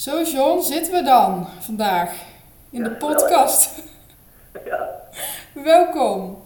Zo 0.00 0.22
John, 0.22 0.60
zitten 0.62 0.92
we 0.92 1.02
dan 1.02 1.46
vandaag 1.60 2.12
in 2.70 2.82
de 2.82 2.90
podcast. 2.90 3.68
Ja, 4.64 5.00
Welkom. 5.54 6.42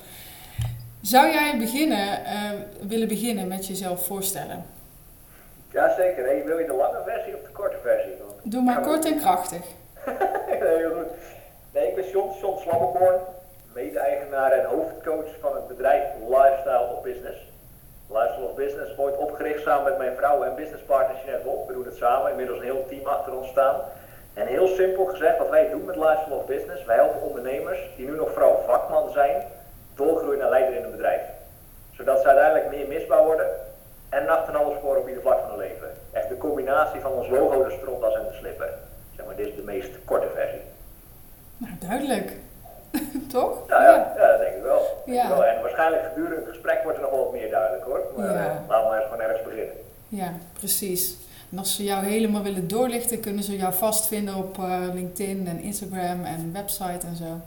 Zou 1.02 1.26
jij 1.32 1.58
beginnen, 1.58 2.24
eh, 2.24 2.50
willen 2.80 3.08
beginnen 3.08 3.48
met 3.48 3.66
jezelf 3.66 4.04
voorstellen? 4.06 4.64
ja 5.72 5.94
zeker. 5.94 6.24
Hey, 6.24 6.44
wil 6.44 6.58
je 6.58 6.66
de 6.66 6.72
lange 6.72 7.02
versie 7.06 7.34
of 7.34 7.40
de 7.42 7.48
korte 7.52 7.76
versie? 7.82 8.12
Want- 8.18 8.52
Doe 8.52 8.62
maar 8.62 8.80
kort 8.80 9.04
en 9.04 9.18
krachtig. 9.18 9.60
heel 10.74 10.90
goed. 10.94 11.12
Nee, 11.72 11.88
ik 11.88 11.94
ben 11.94 12.10
John, 12.10 12.38
John 12.40 12.60
Slabbekorn, 12.62 13.20
mede-eigenaar 13.74 14.50
en 14.50 14.64
hoofdcoach 14.64 15.28
van 15.40 15.54
het 15.54 15.68
bedrijf 15.68 16.04
Lifestyle 16.28 16.92
of 16.96 17.02
Business. 17.02 17.38
Lifestyle 18.08 18.48
of 18.48 18.54
Business 18.54 18.98
ooit 18.98 19.16
opgericht 19.16 19.62
samen 19.62 19.84
met 19.84 19.98
mijn 19.98 20.16
vrouw 20.16 20.42
en 20.42 20.54
businesspartner 20.54 21.16
Jeanette 21.24 21.44
Wolf. 21.44 21.66
We 21.66 21.72
doen 21.72 21.84
het 21.84 21.96
samen, 21.96 22.30
inmiddels 22.30 22.58
een 22.58 22.64
heel 22.64 22.86
team 22.88 23.06
achter 23.06 23.36
ons 23.36 23.48
staan. 23.48 23.80
En 24.34 24.46
heel 24.46 24.66
simpel 24.66 25.04
gezegd, 25.04 25.38
wat 25.38 25.50
wij 25.50 25.70
doen 25.70 25.84
met 25.84 25.96
Lifestyle 25.96 26.34
of 26.34 26.46
Business, 26.46 26.84
wij 26.84 26.96
helpen 26.96 27.22
ondernemers 27.22 27.78
die 27.96 28.06
nu 28.06 28.16
nog 28.16 28.32
vooral 28.32 28.62
vakman 28.66 29.10
zijn, 29.10 29.42
doorgroeien 29.94 30.38
naar 30.38 30.50
leider 30.50 30.74
in 30.74 30.84
een 30.84 30.90
bedrijf. 30.90 31.22
Zodat 31.96 32.20
ze 32.20 32.26
uiteindelijk 32.26 32.70
meer 32.70 32.88
misbaar 32.88 33.24
worden 33.24 33.46
en 34.08 34.24
nacht 34.24 34.48
en 34.48 34.54
alles 34.54 34.78
scoren 34.78 35.00
op 35.00 35.08
ieder 35.08 35.22
vlak 35.22 35.40
van 35.40 35.48
hun 35.48 35.58
leven. 35.58 35.88
Echt 36.12 36.28
de 36.28 36.36
combinatie 36.36 37.00
van 37.00 37.12
ons 37.12 37.28
logo, 37.28 37.64
de 37.64 37.76
stropdas 37.80 38.14
en 38.14 38.24
de 38.24 38.36
slipper. 38.36 38.70
Zeg 39.16 39.26
maar, 39.26 39.36
dit 39.36 39.46
is 39.46 39.54
de 39.54 39.62
meest 39.62 39.90
korte 40.04 40.28
versie. 40.34 40.62
Nou, 41.56 41.72
duidelijk. 41.88 42.32
Toch? 43.32 43.68
Ja, 43.68 43.82
ja, 43.82 44.12
ja, 44.16 44.28
dat 44.28 44.38
denk 44.38 44.56
ik 44.56 44.62
wel. 44.62 45.02
Ja. 45.04 45.22
En 45.22 45.60
waarschijnlijk 45.60 46.02
gedurende 46.08 46.36
het 46.36 46.48
gesprek 46.48 46.82
wordt 46.82 46.98
er 46.98 47.04
nog 47.04 47.12
wel 47.12 47.24
wat 47.24 47.32
meer 47.32 47.50
duidelijk 47.50 47.84
hoor. 47.84 48.02
Maar 48.16 48.32
Ja. 48.32 48.32
eh, 48.48 48.54
laten 48.68 48.90
we 48.90 48.96
eens 48.96 49.04
gewoon 49.04 49.20
ergens 49.20 49.42
beginnen. 49.42 49.74
Ja, 50.08 50.32
precies. 50.58 51.16
En 51.52 51.58
als 51.58 51.76
ze 51.76 51.84
jou 51.84 52.04
helemaal 52.04 52.42
willen 52.42 52.68
doorlichten, 52.68 53.20
kunnen 53.20 53.44
ze 53.44 53.56
jou 53.56 53.72
vastvinden 53.74 54.34
op 54.34 54.58
eh, 54.58 54.78
LinkedIn 54.92 55.46
en 55.48 55.60
Instagram 55.60 56.24
en 56.24 56.50
website 56.52 57.06
en 57.06 57.16
zo. 57.16 57.40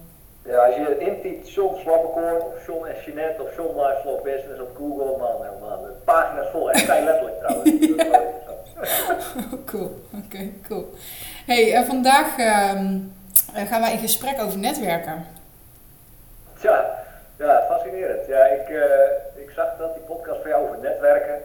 Ja, 0.51 0.65
als 0.65 0.75
je 0.75 0.97
intypt 0.99 1.53
John 1.53 1.75
Slappenkoorn 1.81 2.41
of 2.41 2.65
John 2.67 2.85
en 2.85 2.95
Jeanette 3.05 3.41
of 3.41 3.55
John 3.57 3.79
Lifestyle 3.79 4.19
Business 4.23 4.61
op 4.61 4.75
Google, 4.77 5.17
man, 5.17 5.37
man, 5.39 5.69
man. 5.69 5.81
De 5.83 5.91
pagina 6.05 6.41
is 6.41 6.47
vol. 6.51 6.71
En 6.71 6.79
vrij 6.79 7.03
letterlijk 7.03 7.39
trouwens. 7.39 7.71
Cool, 9.65 10.01
oké, 10.25 10.49
cool. 10.67 10.93
hey, 11.45 11.73
eh, 11.73 11.83
vandaag 11.87 12.37
ehm, 12.37 12.97
eh, 13.53 13.67
gaan 13.67 13.81
wij 13.81 13.91
in 13.91 13.97
gesprek 13.99 14.41
over 14.41 14.57
netwerken. 14.57 15.25
Tja, 16.59 16.85
ja, 17.37 17.65
fascinerend. 17.69 18.27
Ja, 18.27 18.45
ik, 18.45 18.67
ik 19.35 19.49
zag 19.55 19.67
dat 19.77 19.95
van 20.47 20.59
jou 20.59 20.69
over 20.69 20.89
netwerken. 20.89 21.41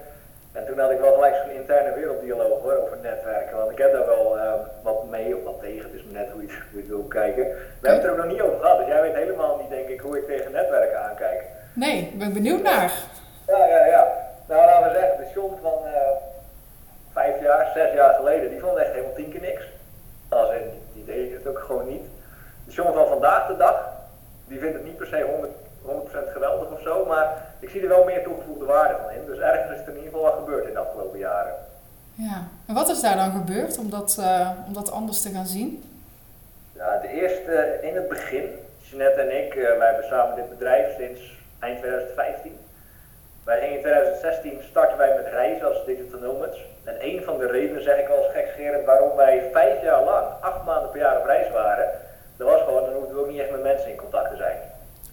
En 0.52 0.66
toen 0.66 0.78
had 0.78 0.90
ik 0.90 0.98
wel 0.98 1.14
gelijk 1.14 1.34
zo'n 1.36 1.54
interne 1.60 1.92
werelddialoog 1.92 2.62
hoor, 2.62 2.76
over 2.76 2.96
netwerken. 3.02 3.56
Want 3.56 3.70
ik 3.70 3.78
heb 3.78 3.92
daar 3.92 4.06
wel 4.06 4.38
eh, 4.38 4.52
wat 4.82 5.08
mee 5.10 5.36
of 5.36 5.44
wat 5.44 5.60
tegen. 5.60 5.90
Het 5.90 5.98
is 5.98 6.04
maar 6.04 6.20
net 6.20 6.30
hoe 6.30 6.42
je, 6.42 6.48
hoe 6.48 6.80
je 6.80 6.86
het 6.86 6.88
wil 6.88 7.02
kijken. 7.02 7.44
We 7.44 7.88
hebben 7.88 8.00
het 8.00 8.04
er 8.04 8.10
ook 8.10 8.24
nog 8.24 8.32
niet 8.32 8.40
over 8.40 8.58
gehad. 8.60 8.78
Dus 8.78 8.86
jij 8.86 9.02
weet 9.02 9.14
helemaal 9.14 9.56
niet, 9.56 9.70
denk 9.70 9.88
ik, 9.88 10.00
hoe 10.00 10.18
ik 10.18 10.26
tegen 10.26 10.52
netwerken 10.52 11.00
aankijk. 11.08 11.42
Nee, 11.72 11.98
ik 12.12 12.18
ben 12.18 12.32
benieuwd 12.32 12.62
naar. 12.62 12.92
Ja, 13.46 13.66
ja, 13.66 13.86
ja. 13.86 14.06
Nou, 14.48 14.66
laten 14.66 14.92
we 14.92 14.98
zeggen, 14.98 15.16
de 15.18 15.30
John 15.34 15.58
van 15.62 15.86
eh, 15.86 16.10
vijf 17.12 17.42
jaar, 17.42 17.70
zes 17.74 17.92
jaar 17.92 18.14
geleden, 18.14 18.50
die 18.50 18.60
vond 18.60 18.78
echt 18.78 18.92
helemaal 18.92 19.14
tien 19.14 19.30
keer 19.30 19.40
niks. 19.40 19.62
Als 20.28 20.50
in, 20.50 20.82
die 20.92 21.04
deed 21.04 21.32
het 21.32 21.46
ook 21.46 21.58
gewoon 21.58 21.88
niet. 21.88 22.04
De 22.64 22.72
John 22.72 22.92
van 22.92 23.08
vandaag 23.08 23.46
de 23.46 23.56
dag, 23.56 23.88
die 24.46 24.58
vindt 24.58 24.74
het 24.74 24.84
niet 24.84 24.96
per 24.96 25.06
se 25.06 25.22
100, 25.22 25.52
100% 26.28 26.32
geweldig 26.32 26.70
of 26.70 26.80
zo, 26.80 27.04
maar 27.04 27.51
ik 27.62 27.70
zie 27.70 27.82
er 27.82 27.88
wel 27.88 28.04
meer 28.04 28.22
toegevoegde 28.22 28.64
waarde 28.64 28.94
van 29.02 29.10
in. 29.10 29.26
Dus 29.26 29.38
ergens 29.38 29.80
is 29.80 29.86
er 29.86 29.88
in 29.88 29.96
ieder 29.96 30.10
geval 30.10 30.22
wat 30.22 30.38
gebeurd 30.38 30.66
in 30.66 30.72
de 30.72 30.78
afgelopen 30.78 31.18
jaren. 31.18 31.54
Ja. 32.14 32.48
En 32.66 32.74
wat 32.74 32.88
is 32.88 33.00
daar 33.00 33.16
dan 33.16 33.30
gebeurd 33.30 33.78
om 33.78 33.90
dat, 33.90 34.16
eh, 34.20 34.50
om 34.66 34.72
dat 34.72 34.90
anders 34.90 35.20
te 35.22 35.30
gaan 35.30 35.46
zien? 35.46 35.84
Ja, 36.72 36.98
de 36.98 37.08
eerste, 37.08 37.78
in 37.82 37.94
het 37.94 38.08
begin, 38.08 38.44
Jeanette 38.80 39.20
en 39.20 39.44
ik, 39.44 39.54
eh, 39.54 39.78
wij 39.78 39.86
hebben 39.86 40.08
samen 40.08 40.36
dit 40.36 40.48
bedrijf 40.48 40.96
sinds 40.96 41.20
eind 41.58 41.78
2015. 41.78 42.58
Wij 43.44 43.60
gingen 43.60 43.76
in 43.76 43.82
2016 43.82 44.60
starten 44.70 44.98
wij 44.98 45.14
met 45.14 45.32
reizen 45.32 45.66
als 45.66 45.84
digital 45.86 46.20
nomads. 46.20 46.58
En 46.84 46.96
een 47.00 47.22
van 47.24 47.38
de 47.38 47.46
redenen, 47.46 47.82
zeg 47.82 47.98
ik 47.98 48.08
wel 48.08 48.24
eens 48.24 48.34
gekscherend, 48.34 48.84
waarom 48.84 49.16
wij 49.16 49.48
vijf 49.52 49.82
jaar 49.82 50.04
lang, 50.04 50.26
acht 50.40 50.64
maanden 50.64 50.90
per 50.90 51.00
jaar 51.00 51.18
op 51.18 51.24
reis 51.24 51.50
waren, 51.50 51.88
dat 52.36 52.48
was 52.48 52.62
gewoon, 52.62 52.84
dan 52.84 52.94
hoefden 52.94 53.14
we 53.14 53.20
ook 53.20 53.28
niet 53.28 53.40
echt 53.40 53.50
met 53.50 53.62
mensen 53.62 53.90
in 53.90 53.96
contact 53.96 54.30
te 54.30 54.36
zijn. 54.36 54.58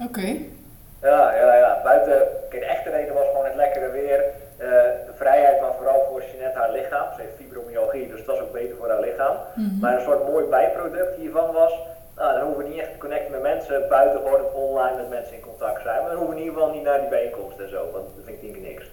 Oké. 0.07 0.57
Ja, 1.01 1.35
ja, 1.35 1.55
ja. 1.55 1.81
Buiten, 1.83 2.27
kijk, 2.49 2.61
de 2.61 2.67
echte 2.67 2.89
reden 2.89 3.13
was 3.13 3.27
gewoon 3.27 3.45
het 3.45 3.55
lekkere 3.55 3.89
weer, 3.89 4.19
eh, 4.57 4.67
de 5.05 5.13
vrijheid, 5.15 5.61
maar 5.61 5.73
vooral 5.77 6.05
voor 6.09 6.23
Jeanette 6.31 6.59
haar 6.59 6.71
lichaam. 6.71 7.07
Ze 7.15 7.21
heeft 7.21 7.35
fibromyalgie, 7.35 8.07
dus 8.07 8.25
dat 8.25 8.35
is 8.35 8.41
ook 8.41 8.51
beter 8.51 8.75
voor 8.75 8.89
haar 8.89 8.99
lichaam. 8.99 9.35
Mhm. 9.55 9.79
Maar 9.79 9.95
een 9.95 10.01
soort 10.01 10.27
mooi 10.27 10.45
bijproduct 10.45 11.15
hiervan 11.15 11.51
was, 11.53 11.73
nou, 12.15 12.33
dan 12.33 12.43
hoeven 12.43 12.63
we 12.63 12.69
niet 12.69 12.79
echt 12.79 12.91
te 12.91 12.97
connecten 12.97 13.31
met 13.31 13.41
mensen, 13.41 13.87
buiten 13.89 14.19
gewoon 14.21 14.39
het 14.39 14.53
online 14.53 14.97
met 14.97 15.09
mensen 15.09 15.35
in 15.35 15.41
contact 15.41 15.81
zijn. 15.81 16.01
Maar 16.01 16.09
dan 16.09 16.17
hoeven 16.17 16.35
we 16.35 16.41
in 16.41 16.47
ieder 16.47 16.59
geval 16.59 16.75
niet 16.75 16.83
naar 16.83 16.99
die 16.99 17.09
bijeenkomsten 17.09 17.63
en 17.63 17.69
zo, 17.69 17.81
want 17.91 18.05
dat 18.15 18.25
vind 18.25 18.37
ik 18.37 18.39
tien 18.39 18.53
keer 18.53 18.71
niks. 18.71 18.85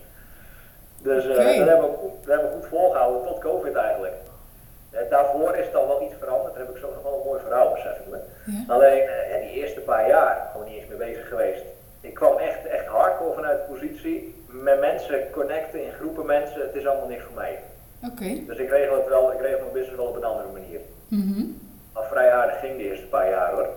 Dus 1.02 1.24
eh, 1.24 1.30
Oké. 1.30 1.58
dat, 1.58 1.68
hebben 1.68 1.90
we 1.90 1.96
goed, 1.96 2.14
dat 2.24 2.30
hebben 2.34 2.50
we 2.50 2.56
goed 2.56 2.68
volgehouden, 2.68 3.26
tot 3.26 3.38
COVID 3.38 3.74
eigenlijk. 3.74 4.14
Eh, 4.90 5.00
daarvoor 5.10 5.56
is 5.56 5.66
het 5.66 5.74
al 5.74 5.88
wel 5.88 6.02
iets 6.02 6.14
veranderd, 6.18 6.54
daar 6.54 6.66
heb 6.66 6.74
ik 6.74 6.80
zo 6.80 6.90
nog 6.94 7.02
wel 7.02 7.14
een 7.14 7.26
mooi 7.26 7.40
verhaal, 7.40 7.72
besef 7.72 7.98
ik 7.98 8.06
me. 8.10 8.18
Alleen 8.68 9.02
eh, 9.08 9.30
ja, 9.30 9.38
die 9.40 9.60
eerste 9.60 9.80
paar 9.80 10.08
jaar 10.08 10.48
gewoon 10.52 10.66
niet 10.66 10.76
eens 10.80 10.88
mee 10.88 10.98
bezig 10.98 11.28
geweest. 11.28 11.64
Ik 12.00 12.14
kwam 12.14 12.38
echt, 12.38 12.66
echt 12.66 12.86
hardcore 12.86 13.34
vanuit 13.34 13.58
de 13.58 13.72
positie. 13.72 14.44
Met 14.48 14.80
mensen 14.80 15.30
connecten 15.30 15.84
in 15.84 15.92
groepen 15.92 16.26
mensen, 16.26 16.60
het 16.60 16.74
is 16.74 16.86
allemaal 16.86 17.08
niks 17.08 17.24
voor 17.24 17.34
mij. 17.34 17.58
Oké. 18.04 18.44
Dus 18.46 18.58
ik 18.58 18.70
regel 18.70 18.96
het 18.96 19.08
wel, 19.08 19.32
ik 19.32 19.40
regel 19.40 19.60
mijn 19.60 19.72
business 19.72 19.96
wel 19.96 20.06
op 20.06 20.16
een 20.16 20.24
andere 20.24 20.52
manier. 20.52 20.80
Mhm. 21.08 21.44
Maar 21.92 22.04
vrij 22.04 22.32
aardig 22.32 22.58
ging 22.58 22.76
de 22.76 22.88
eerste 22.88 23.06
paar 23.06 23.30
jaar 23.30 23.52
hoor. 23.52 23.68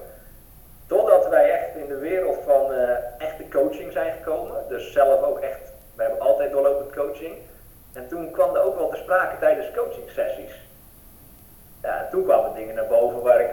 Totdat 0.88 1.30
wij 1.30 1.52
echt 1.52 1.76
in 1.76 1.88
de 1.88 1.98
wereld 1.98 2.38
van 2.46 2.74
eh, 2.74 2.90
echte 3.18 3.44
coaching 3.50 3.92
zijn 3.92 4.14
gekomen. 4.18 4.64
Dus 4.68 4.92
zelf 4.92 5.24
ook 5.24 5.40
echt, 5.40 5.74
we 5.96 6.02
hebben 6.02 6.20
altijd 6.22 6.52
doorlopend 6.52 6.96
coaching. 6.96 7.34
En 7.94 8.08
toen 8.08 8.32
kwam 8.32 8.56
er 8.56 8.62
ook 8.62 8.76
wel 8.76 8.90
te 8.90 8.96
sprake 8.96 9.40
tijdens 9.40 9.72
coaching 9.76 10.10
sessies. 10.10 10.68
Ja, 11.82 12.08
toen 12.12 12.24
kwamen 12.24 12.54
dingen 12.54 12.76
naar 12.76 12.88
boven 12.88 13.22
waar 13.22 13.42
ik 13.42 13.50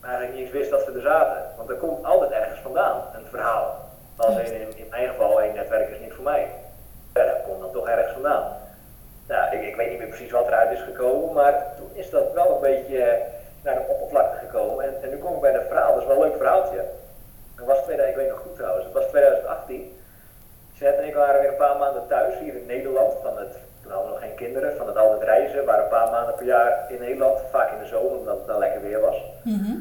eigenlijk 0.00 0.34
niet 0.34 0.42
eens 0.42 0.52
wist 0.52 0.70
dat 0.70 0.82
ze 0.82 0.92
er 0.92 1.00
zaten. 1.00 1.42
Want 1.56 1.68
er 1.68 1.76
komt 1.76 2.04
altijd 2.04 2.30
ergens 2.30 2.60
vandaan, 2.60 3.02
een 3.14 3.26
verhaal. 3.30 3.87
Als 4.18 4.36
in, 4.36 4.76
in, 4.76 4.86
mijn 4.90 5.08
geval, 5.08 5.42
één 5.42 5.54
netwerk 5.54 5.90
is 5.90 6.00
niet 6.00 6.12
voor 6.12 6.24
mij. 6.24 6.48
Ja, 7.14 7.24
dat 7.24 7.42
komt 7.46 7.60
dan 7.60 7.72
toch 7.72 7.88
ergens 7.88 8.12
vandaan. 8.12 8.56
Nou, 9.28 9.56
ik, 9.56 9.62
ik 9.62 9.76
weet 9.76 9.90
niet 9.90 9.98
meer 9.98 10.08
precies 10.08 10.30
wat 10.30 10.46
eruit 10.46 10.70
is 10.70 10.82
gekomen, 10.82 11.34
maar 11.34 11.66
toen 11.76 11.90
is 11.92 12.10
dat 12.10 12.32
wel 12.32 12.54
een 12.54 12.60
beetje 12.60 13.02
eh, 13.02 13.24
naar 13.62 13.74
de 13.74 13.86
oppervlakte 13.88 14.46
gekomen. 14.46 14.84
En, 14.84 15.02
en 15.02 15.10
nu 15.10 15.16
kom 15.16 15.34
ik 15.34 15.40
bij 15.40 15.52
dat 15.52 15.66
verhaal, 15.66 15.92
dat 15.92 16.02
is 16.02 16.08
wel 16.08 16.16
een 16.16 16.28
leuk 16.28 16.36
verhaaltje. 16.36 16.84
Dat 17.56 17.66
was 17.66 17.82
2000, 17.82 18.16
ik 18.16 18.22
weet 18.22 18.30
nog 18.30 18.42
goed 18.42 18.56
trouwens, 18.56 18.84
het 18.84 18.94
was 18.94 19.04
2018. 19.04 19.96
Jeanette 20.72 21.02
en 21.02 21.08
ik 21.08 21.14
waren 21.14 21.40
weer 21.40 21.50
een 21.50 21.56
paar 21.56 21.78
maanden 21.78 22.06
thuis 22.08 22.38
hier 22.38 22.54
in 22.54 22.66
Nederland. 22.66 23.12
Van 23.22 23.38
het, 23.38 23.52
toen 23.82 23.92
hadden 23.92 24.08
we 24.08 24.14
nog 24.14 24.24
geen 24.26 24.34
kinderen, 24.34 24.76
van 24.76 24.86
het 24.86 24.96
altijd 24.96 25.22
reizen. 25.22 25.58
We 25.58 25.64
waren 25.64 25.84
een 25.84 25.90
paar 25.90 26.10
maanden 26.10 26.34
per 26.34 26.46
jaar 26.46 26.86
in 26.88 27.00
Nederland, 27.00 27.38
vaak 27.50 27.72
in 27.72 27.78
de 27.78 27.86
zomer 27.86 28.18
omdat 28.18 28.36
het 28.36 28.46
dan 28.46 28.58
lekker 28.58 28.80
weer 28.80 29.00
was. 29.00 29.16
Mhm. 29.42 29.76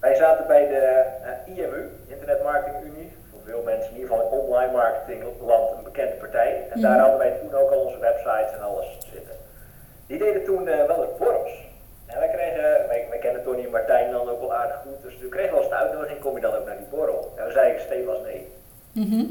Wij 0.00 0.14
zaten 0.14 0.46
bij 0.46 0.68
de 0.68 1.04
eh, 1.46 1.56
IMU, 1.56 1.90
Internet 2.06 2.42
Marketing 2.42 2.84
Unie. 2.84 3.12
Veel 3.50 3.62
mensen 3.62 3.90
in 3.90 4.00
ieder 4.00 4.10
geval 4.10 4.26
in 4.26 4.38
online 4.38 4.72
marketing 4.72 5.24
land 5.40 5.70
een 5.76 5.82
bekende 5.82 6.14
partij. 6.14 6.66
En 6.70 6.80
daar 6.80 6.98
hadden 6.98 7.18
wij 7.18 7.38
toen 7.40 7.54
ook 7.54 7.70
al 7.70 7.78
onze 7.78 7.98
websites 7.98 8.52
en 8.52 8.62
alles 8.62 8.86
zitten. 9.12 9.36
Die 10.06 10.18
deden 10.18 10.44
toen 10.44 10.68
eh, 10.68 10.86
wel 10.86 11.02
eens 11.04 11.18
borrels. 11.18 11.68
En 12.06 12.18
wij 12.18 12.28
kregen, 12.28 12.62
wij, 12.88 13.06
wij 13.08 13.18
kennen 13.18 13.42
Tony 13.42 13.64
en 13.64 13.70
Martijn 13.70 14.10
dan 14.12 14.28
ook 14.28 14.40
wel 14.40 14.54
aardig 14.54 14.76
goed. 14.76 15.02
Dus 15.02 15.18
toen 15.20 15.30
kregen 15.30 15.50
we 15.50 15.56
als 15.56 15.66
een 15.66 15.74
uitnodiging, 15.74 16.20
kom 16.20 16.34
je 16.34 16.40
dan 16.40 16.54
ook 16.54 16.66
naar 16.66 16.76
die 16.76 16.86
borrel? 16.86 17.32
En 17.36 17.46
we 17.46 17.52
zeiden 17.52 17.80
stevast 17.80 18.22
nee. 18.22 18.52
Mhm. 18.92 19.24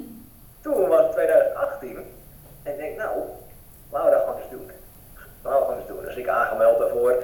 Toen 0.61 0.87
was 0.87 1.01
het 1.01 1.11
2018. 1.11 1.97
En 2.63 2.71
ik 2.71 2.77
denk, 2.77 2.97
nou, 2.97 3.19
laten 3.91 4.09
we 4.09 4.15
dat 4.15 4.25
gewoon 4.25 4.41
eens 4.41 4.49
doen. 4.49 4.71
Laten 5.41 5.59
we 5.59 5.65
gewoon 5.65 5.79
eens 5.79 5.87
doen. 5.87 6.01
Dus 6.01 6.15
ik 6.15 6.27
aangemeld 6.27 6.79
daarvoor. 6.79 7.23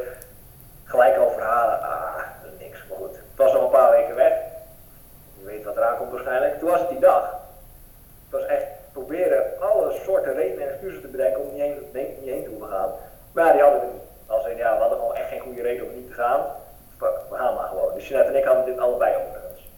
Gelijk 0.84 1.18
al 1.18 1.30
verhalen. 1.30 1.82
Ah, 1.82 2.16
dat 2.44 2.52
is 2.52 2.66
niks. 2.66 2.80
Maar 2.90 2.98
goed. 2.98 3.16
Het 3.16 3.38
was 3.44 3.54
nog 3.54 3.64
een 3.64 3.70
paar 3.70 3.92
weken 3.92 4.16
weg. 4.16 4.34
Je 5.40 5.46
weet 5.46 5.64
wat 5.64 5.78
eraan 5.78 5.98
komt 5.98 6.12
waarschijnlijk. 6.12 6.60
Toen 6.60 6.70
was 6.70 6.80
het 6.80 6.90
die 6.90 7.00
dag. 7.00 7.24
Het 8.30 8.40
was 8.40 8.46
echt 8.46 8.66
proberen 8.92 9.44
alle 9.60 10.00
soorten 10.04 10.34
redenen 10.34 10.64
en 10.64 10.70
excuses 10.70 11.02
te 11.02 11.08
bedenken 11.08 11.42
om 11.42 11.48
niet 11.52 11.62
heen, 11.62 11.76
nee, 11.94 12.18
niet 12.20 12.30
heen 12.30 12.44
te 12.44 12.50
hoeven 12.50 12.70
gaan. 12.70 12.90
Maar 13.32 13.46
ja, 13.46 13.52
die 13.52 13.62
hadden 13.62 13.80
we 13.80 13.86
niet. 13.86 14.02
Als 14.26 14.46
in, 14.46 14.58
ja, 14.58 14.74
we 14.74 14.80
hadden 14.80 15.00
gewoon 15.00 15.16
echt 15.16 15.30
geen 15.30 15.40
goede 15.40 15.62
reden 15.62 15.86
om 15.86 15.94
niet 15.96 16.08
te 16.08 16.14
gaan. 16.14 16.42
Fuck, 16.98 17.18
we 17.30 17.36
gaan 17.36 17.56
maar 17.56 17.68
gewoon. 17.68 17.94
Dus 17.94 18.08
Jeanette 18.08 18.32
en 18.32 18.38
ik 18.38 18.46
hadden 18.46 18.66
dit 18.66 18.78
allebei 18.78 19.16
overigens. 19.16 19.70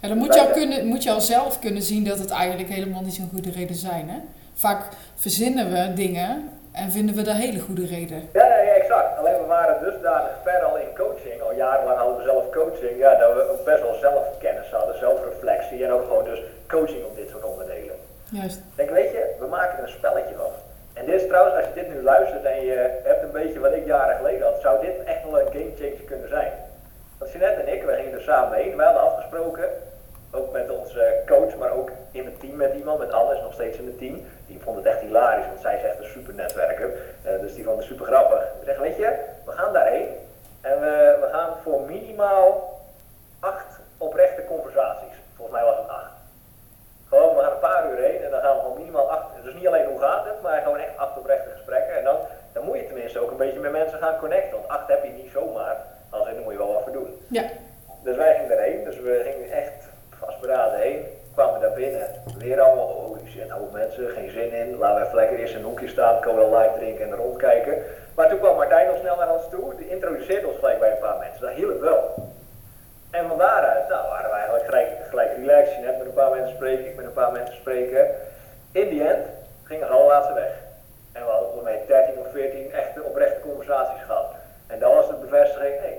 En 0.00 0.08
dan 0.08 0.18
moet 0.18 0.34
je, 0.34 0.40
al 0.40 0.41
kunnen, 0.52 0.86
moet 0.86 1.02
je 1.02 1.10
al 1.10 1.20
zelf 1.20 1.58
kunnen 1.58 1.82
zien 1.82 2.04
dat 2.04 2.18
het 2.18 2.30
eigenlijk 2.30 2.68
helemaal 2.68 3.02
niet 3.02 3.14
zo'n 3.14 3.30
goede 3.32 3.50
reden 3.50 3.76
zijn. 3.76 4.08
Hè? 4.08 4.18
Vaak 4.54 4.82
verzinnen 5.14 5.72
we 5.72 5.92
dingen 5.94 6.48
en 6.72 6.90
vinden 6.90 7.14
we 7.14 7.22
daar 7.22 7.36
hele 7.36 7.60
goede 7.60 7.86
reden. 7.86 8.28
Ja, 8.32 8.46
ja, 8.46 8.60
ja, 8.68 8.72
exact. 8.72 9.18
Alleen 9.18 9.38
we 9.40 9.46
waren 9.46 9.84
dusdanig 9.84 10.30
ver 10.44 10.62
al 10.62 10.76
in 10.76 10.94
coaching, 10.96 11.40
al 11.42 11.54
jarenlang 11.54 11.98
hadden 11.98 12.16
we 12.16 12.22
zelf 12.22 12.50
coaching, 12.50 12.98
ja, 12.98 13.14
dat 13.14 13.34
we 13.34 13.50
ook 13.50 13.64
best 13.64 13.82
wel 13.82 13.94
zelfkennis 13.94 14.70
hadden, 14.70 14.98
zelfreflectie 14.98 15.84
en 15.84 15.92
ook 15.92 16.06
gewoon 16.08 16.24
dus 16.24 16.40
coaching 16.68 17.04
op 17.04 17.16
dit 17.16 17.28
soort 17.30 17.44
onderdelen. 17.44 17.96
Juist. 18.30 18.56
Ik 18.56 18.76
denk, 18.76 18.90
weet 18.90 19.10
je, 19.10 19.34
we 19.38 19.46
maken 19.46 19.78
er 19.78 19.84
een 19.84 19.98
spelletje 19.98 20.34
van. 20.36 20.52
En 20.92 21.04
dit 21.06 21.20
is 21.20 21.26
trouwens, 21.28 21.56
als 21.56 21.64
je 21.64 21.80
dit 21.80 21.94
nu 21.94 22.02
luistert 22.02 22.44
en 22.44 22.64
je 22.64 23.00
hebt 23.04 23.22
een 23.22 23.30
beetje 23.40 23.60
wat 23.60 23.72
ik 23.72 23.86
jaren 23.86 24.16
geleden 24.16 24.46
had, 24.46 24.60
zou 24.60 24.80
dit 24.86 25.04
echt 25.04 25.22
wel 25.24 25.40
een 25.40 25.52
game 25.52 25.62
samen 28.22 28.58
heen. 28.58 28.76
We 28.76 28.82
hadden 28.82 29.02
afgesproken, 29.02 29.64
ook 30.32 30.52
met 30.52 30.70
onze 30.70 31.22
coach, 31.26 31.56
maar 31.56 31.70
ook 31.70 31.90
in 32.10 32.24
het 32.24 32.40
team 32.40 32.56
met 32.56 32.74
iemand, 32.74 32.98
met 32.98 33.12
Anne 33.12 33.34
is 33.34 33.40
nog 33.40 33.52
steeds 33.52 33.78
in 33.78 33.86
het 33.86 33.98
team. 33.98 34.26
Die 34.46 34.60
vond 34.62 34.76
het 34.76 34.86
echt 34.86 35.00
hilarisch, 35.00 35.46
want 35.46 35.60
zij 35.60 35.76
is 35.76 35.82
echt 35.82 35.98
een 35.98 36.04
super 36.04 36.34
netwerker. 36.34 36.90
Uh, 37.26 37.40
dus 37.40 37.54
die 37.54 37.64
vond 37.64 37.76
het 37.76 37.86
super 37.86 38.06
grappig. 38.06 38.38
We 38.58 38.64
zeggen, 38.64 38.82
weet 38.82 38.96
je, 38.96 39.18
we 39.44 39.52
gaan 39.52 39.72
daarheen 39.72 40.08
en 40.60 40.80
we, 40.80 41.18
we 41.20 41.28
gaan 41.32 41.50
voor 41.62 41.80
minimaal 41.80 42.80
acht 43.40 43.80
oprechte 43.98 44.44
conversaties. 44.44 45.16
Volgens 45.36 45.56
mij 45.56 45.66
was 45.66 45.76
het 45.76 45.88
acht. 45.88 46.10
Gewoon, 47.08 47.36
we 47.36 47.42
gaan 47.42 47.52
een 47.52 47.58
paar 47.58 47.90
uur 47.90 47.98
heen 47.98 48.22
en 48.22 48.30
dan 48.30 48.40
gaan 48.40 48.56
we 48.56 48.62
gewoon 48.62 48.78
minimaal 48.78 49.10
acht. 49.10 49.26
Dus 49.42 49.54
niet 49.54 49.66
alleen 49.66 49.86
hoe 49.86 50.00
gaat 50.00 50.24
het, 50.24 50.42
maar 50.42 50.62
gewoon 50.62 50.78
echt 50.78 50.96
acht 50.96 51.18
oprechte 51.18 51.50
gesprekken. 51.50 51.96
En 51.98 52.04
dan, 52.04 52.16
dan 52.52 52.64
moet 52.64 52.76
je 52.76 52.86
tenminste 52.86 53.18
ook 53.18 53.30
een 53.30 53.36
beetje 53.36 53.60
met 53.60 53.72
mensen 53.72 53.98
gaan 53.98 54.18
connecten. 54.18 54.56
Want 54.56 54.68
acht 54.68 54.88
heb 54.88 55.04
je 55.04 55.10
niet 55.10 55.32
zomaar. 55.32 55.76
Als 56.10 56.28
in, 56.28 56.34
dan 56.34 56.42
moet 56.42 56.52
je 56.52 56.58
wel 56.58 56.72
wat 56.72 56.82
voor 56.82 56.92
doen. 56.92 57.26
Ja. 57.28 57.42
Dus 58.02 58.16
wij 58.16 58.34
gingen 58.34 58.58
erheen. 58.58 58.84
Dus 58.84 58.98
we 58.98 59.20
gingen 59.24 59.50
echt 59.50 59.81
vastberaden 60.42 60.80
heen. 60.80 61.04
Kwamen 61.34 61.60
daar 61.60 61.72
binnen. 61.72 62.06
Weer 62.38 62.60
allemaal, 62.60 63.16
shit, 63.26 63.50
hoop 63.50 63.72
mensen, 63.72 64.08
geen 64.08 64.30
zin 64.30 64.52
in. 64.52 64.76
Laten 64.76 65.00
we 65.00 65.06
even 65.06 65.16
lekker 65.16 65.38
eerst 65.38 65.54
een 65.54 65.62
hoekje 65.62 65.88
staan, 65.88 66.20
cola 66.20 66.58
light 66.58 66.78
drinken 66.78 67.04
en 67.04 67.16
rondkijken. 67.16 67.82
Maar 68.14 68.28
toen 68.28 68.38
kwam 68.38 68.56
Martijn 68.56 68.88
al 68.88 68.96
snel 69.00 69.16
naar 69.16 69.32
ons 69.32 69.48
toe. 69.50 69.74
Die 69.76 69.88
introduceerde 69.88 70.46
ons 70.46 70.58
gelijk 70.58 70.78
bij 70.78 70.90
een 70.90 70.98
paar 70.98 71.18
mensen. 71.18 71.40
Dat 71.40 71.50
hielp 71.50 71.80
wel. 71.80 72.14
En 73.10 73.28
van 73.28 73.38
daaruit 73.38 73.88
nou, 73.88 74.08
waren 74.08 74.30
we 74.30 74.36
eigenlijk 74.36 74.64
gelijk, 74.64 74.90
gelijk 75.08 75.36
relaxed. 75.36 75.74
Je 75.76 75.80
net 75.80 75.98
met 75.98 76.06
een 76.06 76.12
paar 76.12 76.30
mensen 76.30 76.54
spreken, 76.56 76.86
ik 76.86 76.96
met 76.96 77.04
een 77.04 77.12
paar 77.12 77.32
mensen 77.32 77.54
spreken. 77.54 78.10
In 78.72 78.88
die 78.88 79.08
end 79.08 79.26
gingen 79.62 79.86
ze 79.86 80.04
laatste 80.08 80.34
weg. 80.34 80.52
En 81.12 81.22
we 81.24 81.30
hadden 81.30 81.48
volgens 81.50 81.70
mij 81.70 81.84
13 81.86 82.18
of 82.18 82.26
14 82.32 82.72
echte 82.72 83.02
oprechte 83.02 83.40
conversaties 83.40 84.02
gehad. 84.06 84.30
En 84.66 84.78
dan 84.78 84.94
was 84.94 85.08
de 85.08 85.14
bevestiging, 85.14 85.80
hey, 85.80 85.98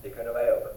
die 0.00 0.10
kunnen 0.10 0.32
wij 0.32 0.52
ook. 0.52 0.70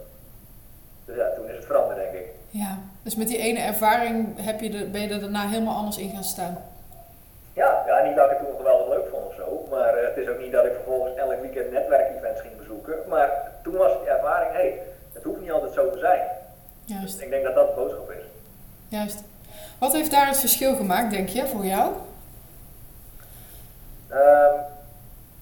Dus 1.06 1.16
ja, 1.16 1.30
toen 1.36 1.50
is 1.50 1.56
het 1.56 1.66
veranderd, 1.66 2.00
denk 2.00 2.14
ik. 2.14 2.28
Ja, 2.50 2.78
dus 3.08 3.16
met 3.16 3.28
die 3.28 3.38
ene 3.38 3.60
ervaring 3.60 4.36
heb 4.36 4.60
je 4.62 4.70
de, 4.70 4.86
ben 4.86 5.02
je 5.02 5.10
er 5.10 5.20
daarna 5.20 5.48
helemaal 5.48 5.76
anders 5.76 5.98
in 5.98 6.10
gaan 6.10 6.24
staan. 6.24 6.58
Ja, 7.54 7.84
ja, 7.86 8.04
niet 8.04 8.16
dat 8.16 8.32
ik 8.32 8.38
het 8.38 8.48
toen 8.48 8.58
geweldig 8.58 8.88
leuk 8.88 9.08
vond 9.12 9.26
of 9.26 9.34
zo, 9.34 9.68
maar 9.70 9.98
uh, 9.98 10.08
het 10.08 10.18
is 10.18 10.28
ook 10.28 10.40
niet 10.40 10.52
dat 10.52 10.66
ik 10.66 10.72
vervolgens 10.74 11.16
elk 11.16 11.42
weekend 11.42 11.72
netwerkevents 11.72 12.42
ging 12.42 12.58
bezoeken. 12.58 12.96
Maar 13.10 13.30
toen 13.64 13.74
was 13.74 13.92
die 14.00 14.10
ervaring, 14.10 14.52
hé, 14.52 14.58
hey, 14.58 14.82
het 15.14 15.24
hoeft 15.24 15.42
niet 15.42 15.52
altijd 15.52 15.74
zo 15.74 15.92
te 15.92 16.00
zijn. 16.00 16.22
Juist. 16.86 17.14
Dus 17.14 17.24
ik 17.24 17.30
denk 17.30 17.44
dat 17.44 17.56
dat 17.56 17.68
de 17.68 17.76
boodschap 17.76 18.12
is. 18.12 18.24
Juist. 18.88 19.24
Wat 19.80 19.94
heeft 19.94 20.12
daar 20.12 20.28
het 20.28 20.40
verschil 20.40 20.76
gemaakt, 20.76 21.12
denk 21.12 21.30
je, 21.30 21.48
voor 21.48 21.66
jou? 21.66 21.94
Um, 24.12 24.56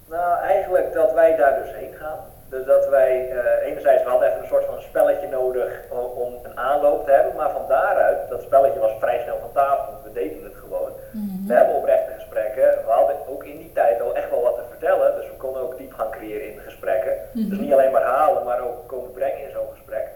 nou, 0.07 0.41
eigenlijk 0.41 0.94
dat 0.94 1.13
wij 1.13 1.35
daar 1.35 1.63
dus 1.63 1.75
heen 1.75 1.94
gaan. 1.94 2.19
Dus 2.56 2.66
dat 2.66 2.88
wij, 2.90 3.31
uh, 3.31 3.68
enerzijds, 3.69 4.04
we 4.04 4.10
hadden 4.10 4.28
even 4.28 4.42
een 4.42 4.48
soort 4.48 4.66
van 4.66 4.81
spelletje 4.81 5.28
nodig 5.28 5.81
om, 5.90 6.06
om, 6.24 6.34
een 6.44 6.57
aanloop 6.57 7.06
te 7.06 7.12
hebben, 7.12 7.36
maar 7.36 7.52
van 7.52 7.66
daaruit, 7.68 8.30
dat 8.30 8.42
spelletje 8.42 8.80
was 8.80 8.92
vrij 9.00 9.19
snel 9.24 9.38
van 9.40 9.52
tafel, 9.54 9.92
want 9.92 10.04
we 10.04 10.12
deden 10.12 10.44
het 10.44 10.56
gewoon. 10.56 10.92
Mm 11.12 11.30
-hmm. 11.30 11.48
We 11.48 11.54
hebben 11.54 11.75
oprechte 11.75 12.12
gesprekken, 12.13 12.63
we 12.86 12.92
hadden 12.92 13.16
ook 13.28 13.44
in 13.44 13.57
die 13.57 13.72
tijd 13.74 14.02
al 14.02 14.16
echt 14.16 14.30
wel 14.30 14.42
wat 14.42 14.56
te 14.56 14.63
vertellen, 14.69 15.16
dus 15.16 15.25
we 15.25 15.38
konden 15.38 15.62
ook 15.62 15.78
diep 15.78 15.94
gaan 15.94 16.12
creëren 16.12 16.48
in 16.50 16.56
de 16.56 16.62
gesprekken. 16.62 17.13
Mm 17.13 17.42
-hmm. 17.42 17.50
Dus 17.50 17.60
niet 17.60 17.74
alleen 17.74 17.92
maar 17.92 18.02
halen, 18.02 18.44
maar 18.44 18.62
ook 18.62 18.88
komen 18.88 19.12
brengen 19.12 19.42
in 19.42 19.52
zo'n 19.52 19.74
gesprek. 19.74 20.07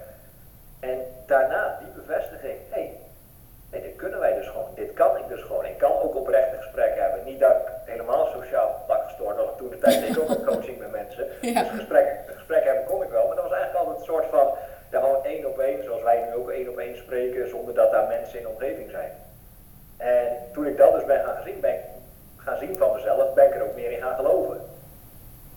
En 0.79 0.97
daarna 1.25 1.77
die 1.79 2.03
bevestiging, 2.03 2.57
hé, 2.69 2.79
hey, 2.79 2.91
nee, 3.71 3.81
dit 3.81 3.95
kunnen 3.95 4.19
wij 4.19 4.33
dus 4.33 4.47
gewoon, 4.47 4.69
dit 4.75 4.93
kan 4.93 5.17
ik 5.17 5.27
dus 5.27 5.41
gewoon. 5.41 5.65
Ik 5.65 5.77
kan 5.77 5.91
ook 5.91 6.15
oprechte 6.15 6.57
gesprekken 6.57 7.01
hebben. 7.01 7.19
Niet 7.25 7.39
dat 7.39 7.51
ik 7.51 7.67
helemaal 7.85 8.25
sociaal 8.25 8.83
plak 8.85 9.03
gestoord 9.07 9.35
was, 9.35 9.57
toen 9.57 9.69
de 9.69 9.77
tijd 9.77 9.99
deed 9.99 10.09
ik 10.09 10.21
ook 10.21 10.29
al 10.29 10.43
coaching 10.53 10.79
met 10.79 10.91
mensen. 10.91 11.27
Ja. 11.41 11.61
Dus 11.61 11.71
gesprekken 11.71 12.19
gesprek 12.49 12.73
hebben 12.73 12.93
kon 12.93 13.03
ik 13.03 13.09
wel, 13.09 13.27
maar 13.27 13.35
dat 13.35 13.49
was 13.49 13.57
eigenlijk 13.57 13.85
altijd 13.85 13.99
een 13.99 14.13
soort 14.13 14.29
van, 14.29 14.47
ja, 14.91 14.99
gewoon 14.99 15.23
één 15.23 15.45
op 15.45 15.59
één, 15.59 15.83
zoals 15.83 16.01
wij 16.01 16.23
nu 16.25 16.33
ook 16.35 16.49
één 16.49 16.69
op 16.69 16.77
één 16.77 16.97
spreken, 16.97 17.49
zonder 17.49 17.73
dat 17.73 17.91
daar 17.91 18.07
mensen 18.07 18.37
in 18.37 18.43
de 18.43 18.49
omgeving 18.49 18.89
zijn. 18.89 19.11
En 19.97 20.27
toen 20.53 20.65
ik 20.65 20.77
dat 20.77 20.93
dus 20.93 21.05
ben 21.05 21.23
gaan 21.25 21.43
zien, 21.45 21.59
ben 21.59 21.73
ik 21.73 21.81
gaan 22.35 22.57
zien 22.57 22.77
van 22.77 22.93
mezelf, 22.93 23.33
ben 23.33 23.45
ik 23.45 23.55
er 23.55 23.63
ook 23.63 23.75
meer 23.75 23.91
in 23.91 24.01
gaan 24.01 24.15
geloven. 24.15 24.57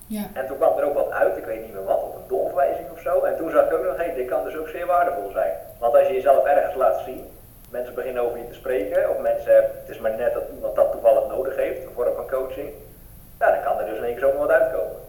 Ja. 0.07 0.25
En 0.35 0.47
toen 0.47 0.57
kwam 0.57 0.79
er 0.79 0.85
ook 0.85 0.95
wat 0.95 1.11
uit, 1.11 1.37
ik 1.37 1.45
weet 1.45 1.63
niet 1.63 1.73
meer 1.73 1.85
wat, 1.85 2.03
of 2.03 2.15
een 2.15 2.29
doorverwijzing 2.29 2.91
of 2.91 3.01
zo. 3.01 3.23
En 3.23 3.37
toen 3.37 3.51
zag 3.51 3.65
ik 3.67 3.73
ook 3.73 3.85
nog, 3.85 3.97
hé, 3.97 4.05
hey, 4.05 4.15
dit 4.15 4.29
kan 4.29 4.45
dus 4.45 4.57
ook 4.57 4.69
zeer 4.69 4.87
waardevol 4.87 5.31
zijn. 5.31 5.53
Want 5.79 5.95
als 5.95 6.07
je 6.07 6.15
jezelf 6.15 6.45
ergens 6.45 6.75
laat 6.75 7.01
zien, 7.05 7.27
mensen 7.71 7.95
beginnen 7.95 8.23
over 8.23 8.39
je 8.39 8.49
te 8.49 8.55
spreken, 8.55 9.11
of 9.11 9.19
mensen, 9.19 9.55
het 9.55 9.89
is 9.89 9.99
maar 9.99 10.17
net 10.17 10.35
dat 10.35 10.45
iemand 10.55 10.75
dat 10.75 10.93
toevallig 10.93 11.29
nodig 11.29 11.57
heeft, 11.57 11.83
een 11.83 11.95
vorm 11.95 12.15
van 12.15 12.29
coaching, 12.29 12.71
ja, 13.39 13.51
dan 13.51 13.63
kan 13.63 13.79
er 13.79 13.87
dus 13.87 13.99
in 13.99 14.05
één 14.05 14.15
keer 14.15 14.29
zomaar 14.29 14.47
wat 14.47 14.61
uitkomen. 14.61 15.03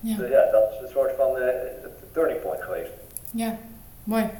Ja. 0.00 0.16
Dus 0.16 0.30
ja, 0.30 0.50
dat 0.50 0.70
is 0.72 0.80
een 0.82 0.92
soort 0.92 1.12
van 1.16 1.36
uh, 1.36 1.48
turning 2.12 2.40
point 2.42 2.62
geweest. 2.62 2.90
Ja, 3.30 3.54
mooi. 4.04 4.30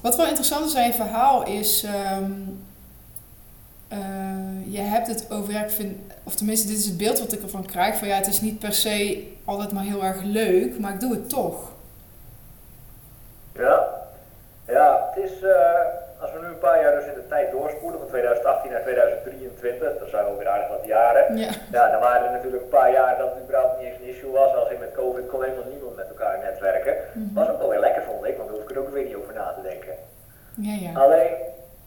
Wat 0.00 0.14
wel 0.74 0.84
je 0.84 0.92
verhaal 0.92 1.46
is, 1.46 1.84
um, 2.20 2.66
uh, 3.92 4.74
je 4.74 4.80
hebt 4.80 5.06
het 5.06 5.26
over, 5.30 5.52
ja, 5.52 5.64
ik 5.64 5.70
vind, 5.70 6.12
of 6.24 6.34
tenminste 6.34 6.68
dit 6.68 6.78
is 6.78 6.86
het 6.86 6.96
beeld 6.96 7.18
wat 7.18 7.32
ik 7.32 7.42
ervan 7.42 7.66
krijg, 7.66 7.96
van 7.96 8.08
ja, 8.08 8.16
het 8.16 8.26
is 8.26 8.40
niet 8.40 8.58
per 8.58 8.72
se 8.72 9.26
altijd 9.44 9.72
maar 9.72 9.84
heel 9.84 10.04
erg 10.04 10.22
leuk, 10.22 10.78
maar 10.78 10.92
ik 10.92 11.00
doe 11.00 11.12
het 11.12 11.28
toch. 11.28 11.72
Ja, 13.52 13.86
ja 14.66 15.10
het 15.10 15.24
is, 15.24 15.42
uh, 15.42 15.50
als 16.20 16.32
we 16.32 16.38
nu 16.40 16.46
een 16.46 16.58
paar 16.58 16.82
jaar 16.82 16.94
dus 16.96 17.06
in 17.06 17.14
de 17.14 17.26
tijd 17.28 17.50
doorspoelen, 17.50 17.98
van 18.00 18.08
2018 18.08 18.70
naar 18.70 18.82
2023, 18.82 19.98
dat 19.98 20.08
zijn 20.08 20.24
ook 20.24 20.38
weer 20.38 20.48
aardig 20.48 20.68
wat 20.68 20.84
jaren. 20.84 21.36
Ja. 21.36 21.50
ja, 21.72 21.90
dan 21.90 22.00
waren 22.00 22.26
er 22.26 22.32
natuurlijk 22.32 22.62
een 22.62 22.76
paar 22.78 22.92
jaar 22.92 23.18
dat 23.18 23.34
het 23.34 23.42
überhaupt 23.42 23.78
niet 23.78 23.88
eens 23.88 23.98
een 24.00 24.08
issue 24.08 24.30
was. 24.30 24.54
Als 24.54 24.70
in 24.70 24.78
met 24.78 24.92
COVID 24.92 25.26
kon 25.26 25.42
helemaal 25.42 25.70
niemand 25.72 25.96
met 25.96 26.08
elkaar 26.08 26.38
netwerken. 26.38 26.94
Mm 27.12 27.22
-hmm. 27.22 27.34
Was 27.34 27.48
ook 27.48 27.58
wel 27.58 27.68
weer 27.68 27.80
lekker 27.80 28.02
vond 28.02 28.24
ik, 28.24 28.36
want 28.36 28.48
daar 28.48 28.58
hoef 28.58 28.68
ik 28.68 28.76
er 28.76 28.82
ook 28.82 28.90
weer 28.90 29.04
niet 29.04 29.14
over 29.14 29.34
na 29.34 29.52
te 29.56 29.62
denken. 29.62 29.94
Ja, 30.60 30.74
ja. 30.80 31.00
Alleen, 31.00 31.32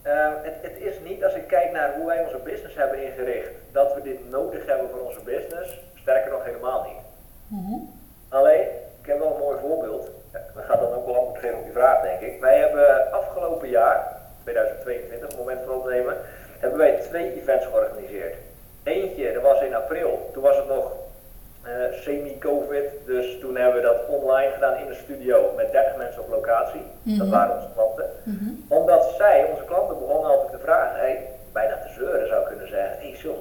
uh, 0.06 0.29
het, 0.41 0.56
het 0.62 0.77
is 0.77 0.95
niet 1.03 1.23
als 1.23 1.33
ik 1.33 1.47
kijk 1.47 1.71
naar 1.71 1.95
hoe 1.95 2.06
wij 2.06 2.23
onze 2.23 2.38
business 2.38 2.75
hebben 2.75 3.06
ingericht, 3.06 3.50
dat 3.71 3.94
we 3.94 4.01
dit 4.01 4.29
nodig 4.29 4.65
hebben 4.65 4.89
voor 4.89 5.00
onze 5.00 5.21
business. 5.21 5.79
Sterker 5.95 6.31
nog 6.31 6.45
helemaal 6.45 6.83
niet. 6.83 7.01
Mm 7.47 7.65
-hmm. 7.65 7.94
Alleen, 8.29 8.68
ik 9.01 9.07
heb 9.07 9.19
wel 9.19 9.33
een 9.33 9.39
mooi 9.39 9.59
voorbeeld. 9.59 10.09
Dat 10.31 10.63
gaat 10.65 10.79
dan 10.79 10.94
ook 10.94 11.06
wel 11.06 11.15
antwoord 11.15 11.39
geven 11.39 11.57
op 11.57 11.63
die 11.63 11.73
vraag, 11.73 12.01
denk 12.01 12.19
ik. 12.19 12.39
Wij 12.39 12.57
hebben 12.59 13.12
afgelopen 13.12 13.69
jaar, 13.69 14.18
2022, 14.44 15.27
het 15.27 15.38
moment 15.38 15.59
van 15.65 15.75
opnemen, 15.75 16.18
hebben 16.59 16.79
wij 16.79 17.00
twee 17.00 17.41
events 17.41 17.65
georganiseerd. 17.65 18.35
Eentje, 18.83 19.33
dat 19.33 19.44
was 19.44 19.62
in 19.62 19.75
april. 19.75 20.29
Toen 20.33 20.44
was 20.44 20.57
het 20.57 20.68
nog 20.68 20.91
semi-covid, 21.92 22.86
dus 23.06 23.40
toen 23.40 23.56
hebben 23.56 23.81
we 23.81 23.88
dat 23.88 24.06
online 24.08 24.52
gedaan 24.52 24.78
in 24.78 24.88
de 24.88 24.94
studio 25.04 25.54
met 25.56 25.71
30 25.71 25.95
mensen 25.97 26.21
op 26.21 26.30
locatie. 26.30 26.81
Dat 27.04 27.28
waren 27.28 27.56
onze 27.56 27.68
klanten. 27.74 28.06
-hmm. 28.24 28.66
Omdat 28.69 29.14
zij, 29.18 29.47
onze 29.52 29.64
klanten, 29.64 30.00
begonnen 30.00 30.30
altijd 30.31 30.52
te 30.52 30.57
vragen, 30.64 31.00
hey, 31.00 31.28
bijna 31.52 31.76
te 31.78 31.94
zeuren 31.97 32.28
zou 32.28 32.45
kunnen 32.47 32.68
zeggen, 32.68 32.97
hé 33.00 33.09
hey, 33.09 33.18
John, 33.18 33.40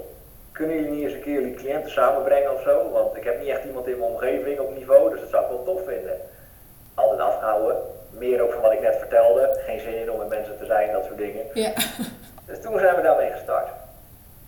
kunnen 0.53 0.77
jullie 0.77 0.91
niet 0.91 1.05
eens 1.05 1.13
een 1.15 1.21
keer 1.21 1.41
jullie 1.41 1.55
cliënten 1.55 1.91
samenbrengen 1.91 2.55
of 2.55 2.63
zo? 2.63 2.91
Want 2.91 3.17
ik 3.17 3.25
heb 3.25 3.39
niet 3.41 3.49
echt 3.49 3.65
iemand 3.65 3.87
in 3.87 3.99
mijn 3.99 4.11
omgeving 4.11 4.61
op 4.61 4.75
niveau, 4.75 5.11
dus 5.11 5.21
dat 5.21 5.31
zou 5.31 5.43
ik 5.45 5.51
wel 5.51 5.63
tof 5.65 5.81
vinden. 5.87 6.17
Altijd 6.95 7.21
afgehouden. 7.21 7.77
Meer 8.11 8.43
ook 8.43 8.53
van 8.53 8.63
wat 8.63 8.73
ik 8.73 8.81
net 8.81 8.97
vertelde. 8.97 9.59
Geen 9.67 9.81
zin 9.81 10.01
in 10.01 10.11
om 10.11 10.19
met 10.19 10.29
mensen 10.29 10.59
te 10.59 10.65
zijn, 10.67 10.93
dat 10.93 11.05
soort 11.05 11.19
dingen. 11.19 11.45
Ja. 11.55 11.73
Dus 12.47 12.61
toen 12.61 12.79
zijn 12.79 12.97
we 12.97 13.03
daarmee 13.03 13.31
gestart. 13.31 13.69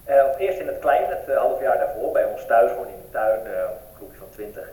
Uh, 0.08 0.24
eerst 0.38 0.58
in 0.58 0.66
het 0.66 0.78
klein, 0.78 1.04
het 1.08 1.28
uh, 1.28 1.36
half 1.36 1.60
jaar 1.60 1.78
daarvoor, 1.78 2.12
bij 2.12 2.24
ons 2.24 2.46
thuis, 2.46 2.70
gewoon 2.70 2.86
in 2.86 3.00
de 3.02 3.10
tuin, 3.10 3.40
uh, 3.46 3.50
een 3.52 3.96
groepje 3.96 4.18
van 4.18 4.28
20. 4.30 4.70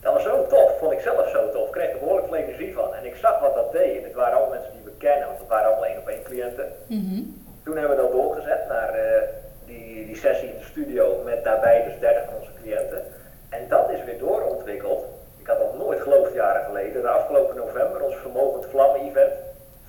Dat 0.00 0.12
was 0.12 0.22
zo 0.22 0.46
tof, 0.46 0.78
vond 0.78 0.92
ik 0.92 1.00
zelf 1.00 1.28
zo 1.28 1.50
tof. 1.50 1.66
Ik 1.66 1.72
kreeg 1.72 1.92
er 1.92 1.98
behoorlijk 1.98 2.26
veel 2.28 2.36
energie 2.36 2.74
van. 2.74 2.94
En 2.94 3.04
ik 3.04 3.16
zag 3.16 3.40
wat 3.40 3.54
dat 3.54 3.72
deed. 3.72 3.98
En 3.98 4.04
het 4.04 4.14
waren 4.14 4.36
allemaal 4.36 4.54
mensen 4.54 4.72
die 4.72 4.84
we 4.84 4.96
kennen, 4.98 5.26
want 5.26 5.38
het 5.38 5.48
waren 5.48 5.66
allemaal 5.66 5.86
één 5.86 5.98
op 5.98 6.08
één 6.08 6.22
cliënten. 6.22 6.72
Mm 6.86 7.08
-hmm. 7.08 7.44
Toen 7.64 7.76
hebben 7.76 7.96
we 7.96 8.02
dat 8.02 8.12
doorgezet 8.12 8.68
naar 8.68 8.94
eh, 8.94 9.22
die, 9.66 10.06
die 10.06 10.16
sessie 10.16 10.48
in 10.48 10.58
de 10.58 10.64
studio 10.64 11.22
met 11.24 11.44
daarbij 11.44 11.84
dus 11.84 11.98
30 12.00 12.24
van 12.24 12.34
onze 12.40 12.50
cliënten. 12.62 13.02
En 13.48 13.68
dat 13.68 13.90
is 13.90 14.04
weer 14.04 14.18
doorontwikkeld. 14.18 15.04
Ik 15.38 15.46
had 15.46 15.58
dat 15.58 15.78
nooit 15.78 16.00
geloofd 16.00 16.32
jaren 16.34 16.64
geleden. 16.64 17.02
De 17.02 17.08
afgelopen 17.08 17.56
november 17.56 18.02
ons 18.02 18.16
vermogend 18.16 18.66
vlammen-event. 18.70 19.32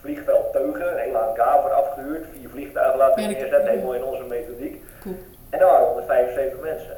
Vliegveld 0.01 0.51
Teugen, 0.51 0.91
een 0.91 0.97
hele 0.97 1.17
hangar 1.17 1.61
voor 1.61 1.71
afgehuurd. 1.73 2.25
Vier 2.31 2.49
vliegtuigen 2.49 2.97
laten 2.97 3.21
Ja, 3.21 3.27
dat- 3.27 3.37
neerzetten, 3.37 3.69
helemaal 3.69 3.93
in 3.93 4.03
onze 4.03 4.23
methodiek. 4.23 4.83
Cool. 5.01 5.15
En 5.49 5.59
daar 5.59 5.67
waren 5.69 5.87
175 5.87 6.59
mensen. 6.59 6.97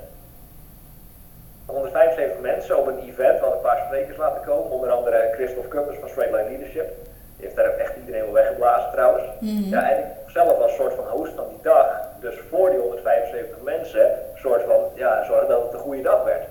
175 2.19 2.41
mensen 2.41 2.77
op 2.77 2.87
een 2.87 2.99
event, 2.99 3.39
we 3.39 3.45
hadden 3.45 3.59
een 3.59 3.69
paar 3.69 3.83
sprekers 3.85 4.17
laten 4.17 4.41
komen. 4.41 4.71
Onder 4.71 4.89
andere 4.89 5.29
Christophe 5.33 5.67
Kuppers 5.67 5.97
van 5.97 6.09
Straight 6.09 6.33
Line 6.35 6.49
Leadership. 6.49 6.87
Die 7.35 7.45
heeft 7.45 7.55
daar 7.55 7.77
echt 7.77 7.95
iedereen 7.95 8.23
wel 8.23 8.33
weggeblazen 8.33 8.91
trouwens. 8.91 9.25
Mhm. 9.39 9.69
Ja, 9.69 9.89
en 9.91 9.97
ik 9.97 10.05
zelf 10.27 10.57
was 10.57 10.75
soort 10.75 10.93
van 10.93 11.07
host 11.07 11.33
van 11.35 11.47
die 11.49 11.61
dag. 11.61 11.85
Dus 12.19 12.35
voor 12.49 12.69
die 12.69 12.79
175 12.79 13.61
mensen, 13.63 14.15
soort 14.35 14.63
van, 14.63 14.79
ja, 14.93 15.23
zorgen 15.23 15.47
dat 15.47 15.63
het 15.63 15.73
een 15.73 15.79
goede 15.79 16.01
dag 16.01 16.23
werd. 16.23 16.45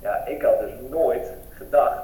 Ja, 0.00 0.26
ik 0.26 0.42
had 0.42 0.58
dus 0.60 0.72
nooit 0.90 1.32
gedacht. 1.50 2.02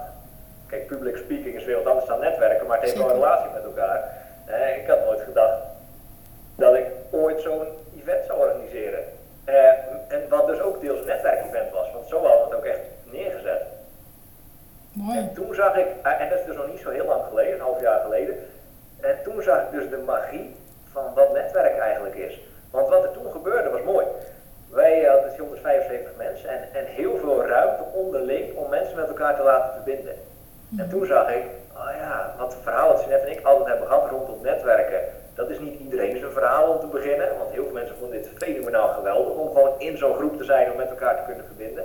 Kijk, 0.67 0.87
public 0.87 1.17
speaking 1.17 1.55
is 1.57 1.65
weer 1.65 1.77
wat 1.77 1.87
anders 1.87 2.07
dan 2.07 2.21
netwerken, 2.21 2.67
maar 2.67 2.77
het 2.77 2.85
heeft 2.85 2.99
wel 2.99 3.09
een 3.09 3.15
relatie 3.15 3.51
met 3.55 3.65
elkaar. 3.65 4.23
Eh, 4.45 4.77
ik 4.77 4.89
had 4.89 5.05
nooit 5.05 5.21
gedacht 5.21 5.63
dat 6.57 6.75
ik 6.75 6.87
ooit 7.11 7.41
zo'n 7.41 7.67
event 8.01 8.25
zou 8.27 8.39
organiseren. 8.39 9.05
Eh, 9.45 9.69
en 10.09 10.29
wat 10.29 10.47
dus 10.47 10.61
ook 10.61 10.81
deels 10.81 11.01
een 11.01 11.07
netwerkevent 11.07 11.71
zo 12.15 12.23
we 12.23 12.45
het 12.45 12.55
ook 12.55 12.65
echt 12.65 12.81
neergezet. 13.05 13.63
Mooi. 14.93 15.19
En 15.19 15.33
toen 15.35 15.55
zag 15.55 15.77
ik, 15.77 15.87
eh, 16.03 16.21
en 16.21 16.29
dat 16.29 16.39
is 16.39 16.45
dus 16.47 16.57
nog 16.57 16.67
niet 16.71 16.81
zo 16.81 16.91
heel 16.91 17.07
lang 17.07 17.23
geleden, 17.29 17.55
een 17.55 17.61
half 17.61 17.81
jaar 17.81 18.01
geleden, 18.01 18.35
en 19.01 19.17
toen 19.25 19.43
zag 19.43 19.59
ik 19.63 19.71
dus 19.71 19.91
de 19.91 20.03
magie 20.07 20.57
van 20.93 21.15
wat 21.15 21.33
netwerk 21.33 21.79
eigenlijk 21.79 22.15
is. 22.15 22.41
Want 22.71 22.89
wat 22.89 23.05
er 23.05 23.13
toen 23.13 23.33
gebeurde 23.33 23.71
was 23.71 23.83
mooi. 23.83 24.07
Wij 24.71 25.05
hadden 25.05 25.39
175 25.39 26.11
mensen 26.17 26.49
en, 26.49 26.63
en 26.73 26.85
heel 26.85 27.19
veel 27.19 27.47
ruimte 27.47 27.85
onderling 27.93 28.57
om 28.57 28.71
mensen 28.71 28.97
met 28.97 29.09
elkaar 29.09 29.37
te 29.37 29.43
laten 29.43 29.73
verbinden. 29.73 30.15
En 30.79 30.89
toen 30.89 31.07
zag 31.07 31.29
ik, 31.31 31.45
oh 31.77 31.91
ja, 31.99 32.35
wat 32.39 32.57
verhaal 32.63 32.89
wat 32.89 33.09
net 33.09 33.25
en 33.25 33.31
ik 33.31 33.47
altijd 33.47 33.69
hebben 33.69 33.87
gehad 33.87 34.11
rondom 34.11 34.39
netwerken, 34.43 35.01
dat 35.35 35.51
is 35.51 35.59
niet 35.59 35.81
iedereen 35.81 36.19
zijn 36.19 36.33
verhaal 36.33 36.73
om 36.73 36.81
te 36.81 36.87
beginnen. 36.87 37.39
Want 37.39 37.51
heel 37.51 37.65
veel 37.65 37.73
mensen 37.73 37.97
vonden 37.97 38.23
dit 38.23 38.31
fenomenaal 38.37 38.89
geweldig 38.89 39.35
om 39.35 39.49
gewoon 39.49 39.81
in 39.81 39.99
zo'n 39.99 40.15
groep 40.15 40.37
te 40.37 40.45
zijn 40.45 40.71
om 40.71 40.77
met 40.77 40.91
elkaar 40.91 41.17
te 41.17 41.23
kunnen 41.27 41.45
verbinden. 41.45 41.85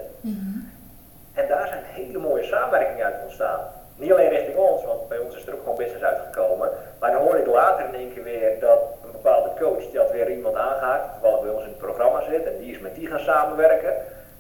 En 1.33 1.47
daar 1.47 1.67
zijn 1.67 1.83
hele 1.83 2.17
mooie 2.17 2.43
samenwerkingen 2.43 3.05
uit 3.05 3.23
ontstaan. 3.23 3.59
Niet 3.95 4.11
alleen 4.11 4.29
richting 4.29 4.57
ons, 4.57 4.85
want 4.85 5.07
bij 5.07 5.17
ons 5.17 5.35
is 5.35 5.47
er 5.47 5.53
ook 5.53 5.59
gewoon 5.59 5.77
business 5.77 6.03
uitgekomen. 6.03 6.69
Maar 6.99 7.11
dan 7.11 7.21
hoorde 7.21 7.39
ik 7.39 7.47
later 7.47 7.85
in 7.85 7.95
één 7.95 8.13
keer 8.13 8.23
weer 8.23 8.59
dat 8.59 8.79
een 9.03 9.11
bepaalde 9.11 9.51
coach, 9.59 9.89
die 9.89 9.99
had 9.99 10.11
weer 10.11 10.31
iemand 10.31 10.55
aangehaakt, 10.55 11.11
terwijl 11.13 11.41
bij 11.41 11.51
ons 11.51 11.63
in 11.63 11.69
het 11.69 11.77
programma 11.77 12.23
zit, 12.23 12.45
en 12.45 12.57
die 12.57 12.71
is 12.73 12.79
met 12.79 12.95
die 12.95 13.07
gaan 13.07 13.19
samenwerken. 13.19 13.93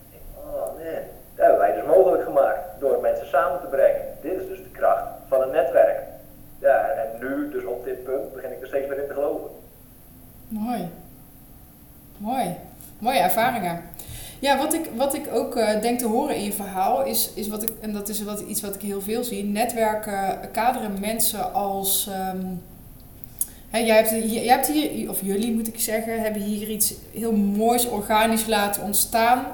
Ik, 0.09 0.21
oh 0.35 0.53
man, 0.53 1.03
dat 1.35 1.45
hebben 1.45 1.57
wij 1.57 1.73
dus 1.73 1.83
mogelijk 1.83 2.23
gemaakt 2.23 2.59
door 2.79 3.01
mensen 3.01 3.27
samen 3.27 3.59
te 3.59 3.67
brengen. 3.67 4.01
Dit 4.21 4.41
is 4.41 4.47
dus 4.47 4.63
de 4.63 4.71
kracht 4.71 5.07
van 5.27 5.41
een 5.41 5.51
netwerk. 5.51 5.99
Ja, 6.59 6.87
en 6.87 7.07
nu, 7.19 7.49
dus 7.49 7.63
op 7.63 7.83
dit 7.83 8.03
punt, 8.03 8.33
begin 8.33 8.51
ik 8.51 8.61
er 8.61 8.67
steeds 8.67 8.87
meer 8.87 9.01
in 9.01 9.07
te 9.07 9.13
geloven. 9.13 9.49
Mooi. 10.47 10.89
Mooi. 12.17 12.55
Mooie 12.99 13.19
ervaringen. 13.19 13.83
Ja, 14.39 14.57
wat 14.57 14.73
ik, 14.73 14.89
wat 14.95 15.13
ik 15.13 15.29
ook 15.33 15.55
uh, 15.55 15.81
denk 15.81 15.99
te 15.99 16.07
horen 16.07 16.35
in 16.35 16.43
je 16.43 16.53
verhaal 16.53 16.98
is, 17.09 17.29
is 17.33 17.47
wat 17.47 17.63
ik, 17.63 17.69
en 17.79 17.93
dat 17.93 18.09
is 18.09 18.23
wat, 18.23 18.39
iets 18.39 18.61
wat 18.61 18.75
ik 18.75 18.81
heel 18.81 19.01
veel 19.01 19.23
zie, 19.23 19.43
netwerken 19.43 20.39
kaderen 20.51 20.99
mensen 20.99 21.53
als. 21.53 22.09
Um, 22.33 22.61
hè, 23.69 23.79
jij, 23.79 23.95
hebt, 23.95 24.31
jij 24.31 24.45
hebt 24.45 24.67
hier, 24.67 25.09
of 25.09 25.21
jullie 25.21 25.53
moet 25.53 25.67
ik 25.67 25.79
zeggen, 25.79 26.21
hebben 26.21 26.41
hier 26.41 26.69
iets 26.69 26.93
heel 27.13 27.33
moois 27.35 27.85
organisch 27.87 28.45
laten 28.45 28.83
ontstaan. 28.83 29.45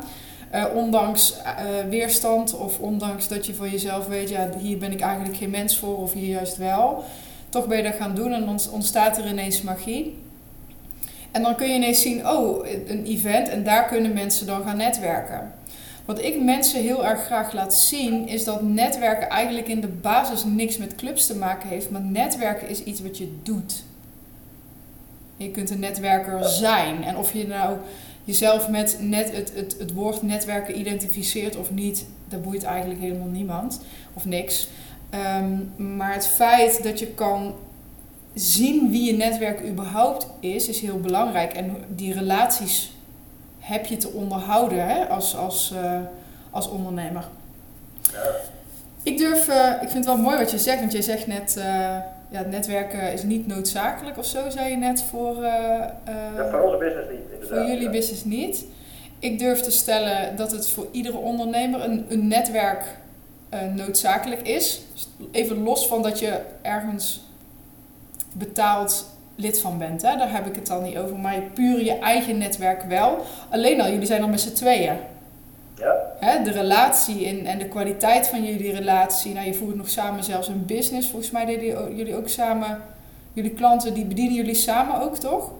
Uh, 0.53 0.65
ondanks 0.75 1.33
uh, 1.33 1.89
weerstand 1.89 2.57
of 2.57 2.79
ondanks 2.79 3.27
dat 3.27 3.45
je 3.45 3.53
van 3.53 3.69
jezelf 3.69 4.07
weet, 4.07 4.29
ja, 4.29 4.49
hier 4.57 4.77
ben 4.77 4.91
ik 4.91 5.01
eigenlijk 5.01 5.37
geen 5.37 5.49
mens 5.49 5.77
voor 5.77 5.97
of 5.97 6.13
hier 6.13 6.29
juist 6.29 6.57
wel. 6.57 7.03
Toch 7.49 7.67
ben 7.67 7.77
je 7.77 7.83
dat 7.83 7.95
gaan 7.95 8.15
doen 8.15 8.33
en 8.33 8.59
ontstaat 8.71 9.17
er 9.17 9.27
ineens 9.27 9.61
magie. 9.61 10.17
En 11.31 11.41
dan 11.41 11.55
kun 11.55 11.67
je 11.67 11.73
ineens 11.73 12.01
zien, 12.01 12.27
oh, 12.29 12.67
een 12.87 13.05
event 13.05 13.49
en 13.49 13.63
daar 13.63 13.85
kunnen 13.87 14.13
mensen 14.13 14.45
dan 14.45 14.63
gaan 14.63 14.77
netwerken. 14.77 15.53
Wat 16.05 16.21
ik 16.21 16.41
mensen 16.41 16.81
heel 16.81 17.05
erg 17.05 17.25
graag 17.25 17.53
laat 17.53 17.75
zien, 17.75 18.27
is 18.27 18.43
dat 18.43 18.61
netwerken 18.61 19.29
eigenlijk 19.29 19.67
in 19.67 19.81
de 19.81 19.87
basis 19.87 20.43
niks 20.43 20.77
met 20.77 20.95
clubs 20.95 21.25
te 21.25 21.35
maken 21.35 21.69
heeft, 21.69 21.89
maar 21.89 22.01
netwerken 22.01 22.69
is 22.69 22.83
iets 22.83 23.01
wat 23.01 23.17
je 23.17 23.33
doet. 23.43 23.83
Je 25.37 25.51
kunt 25.51 25.69
een 25.69 25.79
netwerker 25.79 26.43
zijn. 26.43 27.03
En 27.03 27.17
of 27.17 27.33
je 27.33 27.47
nou 27.47 27.77
jezelf 28.23 28.69
met 28.69 28.97
net 29.01 29.35
het, 29.35 29.51
het, 29.55 29.75
het 29.79 29.93
woord 29.93 30.21
netwerken 30.21 30.79
identificeert 30.79 31.55
of 31.55 31.71
niet, 31.71 32.05
dat 32.27 32.41
boeit 32.41 32.63
eigenlijk 32.63 33.01
helemaal 33.01 33.27
niemand 33.27 33.81
of 34.13 34.25
niks. 34.25 34.67
Um, 35.37 35.71
maar 35.95 36.13
het 36.13 36.27
feit 36.27 36.83
dat 36.83 36.99
je 36.99 37.07
kan 37.07 37.53
zien 38.33 38.91
wie 38.91 39.03
je 39.03 39.13
netwerk 39.13 39.67
überhaupt 39.67 40.27
is, 40.39 40.67
is 40.67 40.79
heel 40.79 40.99
belangrijk. 40.99 41.53
En 41.53 41.75
die 41.95 42.13
relaties 42.13 42.94
heb 43.65 43.85
je 43.85 43.97
te 43.97 44.09
onderhouden 44.09 44.87
hè, 44.87 45.07
als, 45.07 45.35
als, 45.35 45.73
uh, 45.75 45.99
als 46.51 46.69
ondernemer. 46.69 47.23
Ik 49.03 49.17
durf, 49.17 49.47
uh, 49.47 49.71
ik 49.71 49.89
vind 49.89 49.93
het 49.93 50.05
wel 50.05 50.17
mooi 50.17 50.37
wat 50.37 50.51
je 50.51 50.59
zegt, 50.59 50.79
want 50.79 50.91
je 50.91 51.01
zegt 51.01 51.27
net, 51.27 51.55
uh, 51.57 51.63
ja, 52.29 52.41
netwerken 52.49 53.13
is 53.13 53.23
niet 53.23 53.47
noodzakelijk 53.47 54.17
of 54.17 54.25
zo, 54.25 54.49
zei 54.49 54.69
je 54.69 54.77
net 54.77 55.01
voor. 55.01 55.43
ja, 55.43 55.93
voor 56.51 56.61
onze 56.61 56.77
business 56.77 57.09
niet. 57.11 57.19
Inderdaad. 57.31 57.57
Voor 57.57 57.67
jullie 57.67 57.89
business 57.89 58.23
niet. 58.23 58.65
Ik 59.19 59.39
durf 59.39 59.59
te 59.59 59.71
stellen 59.71 60.35
dat 60.35 60.51
het 60.51 60.69
voor 60.69 60.87
iedere 60.91 61.17
ondernemer 61.17 61.83
een, 61.83 62.05
een 62.09 62.27
netwerk 62.27 62.83
noodzakelijk 63.73 64.41
is. 64.41 64.81
Even 65.31 65.63
los 65.63 65.87
van 65.87 66.01
dat 66.01 66.19
je 66.19 66.39
ergens 66.61 67.21
betaald 68.33 69.14
lid 69.35 69.61
van 69.61 69.77
bent. 69.77 70.01
Hè? 70.01 70.17
Daar 70.17 70.31
heb 70.31 70.45
ik 70.45 70.55
het 70.55 70.69
al 70.69 70.81
niet 70.81 70.97
over. 70.97 71.15
Maar 71.15 71.41
puur 71.53 71.83
je 71.83 71.99
eigen 71.99 72.37
netwerk 72.37 72.83
wel. 72.83 73.17
Alleen 73.49 73.81
al, 73.81 73.89
jullie 73.89 74.05
zijn 74.05 74.21
al 74.21 74.27
met 74.27 74.41
z'n 74.41 74.53
tweeën. 74.53 74.97
Ja. 75.75 75.95
Hè? 76.19 76.43
De 76.43 76.51
relatie 76.51 77.27
en, 77.27 77.45
en 77.45 77.57
de 77.57 77.67
kwaliteit 77.67 78.27
van 78.27 78.43
jullie 78.43 78.73
relatie. 78.73 79.33
Nou, 79.33 79.45
je 79.45 79.53
voert 79.53 79.75
nog 79.75 79.89
samen 79.89 80.23
zelfs 80.23 80.47
een 80.47 80.65
business. 80.65 81.09
Volgens 81.09 81.31
mij 81.31 81.45
deden 81.45 81.95
jullie 81.95 82.15
ook 82.15 82.29
samen... 82.29 82.81
Jullie 83.33 83.53
klanten, 83.53 83.93
die 83.93 84.05
bedienen 84.05 84.35
jullie 84.35 84.55
samen 84.55 85.01
ook, 85.01 85.15
toch? 85.15 85.51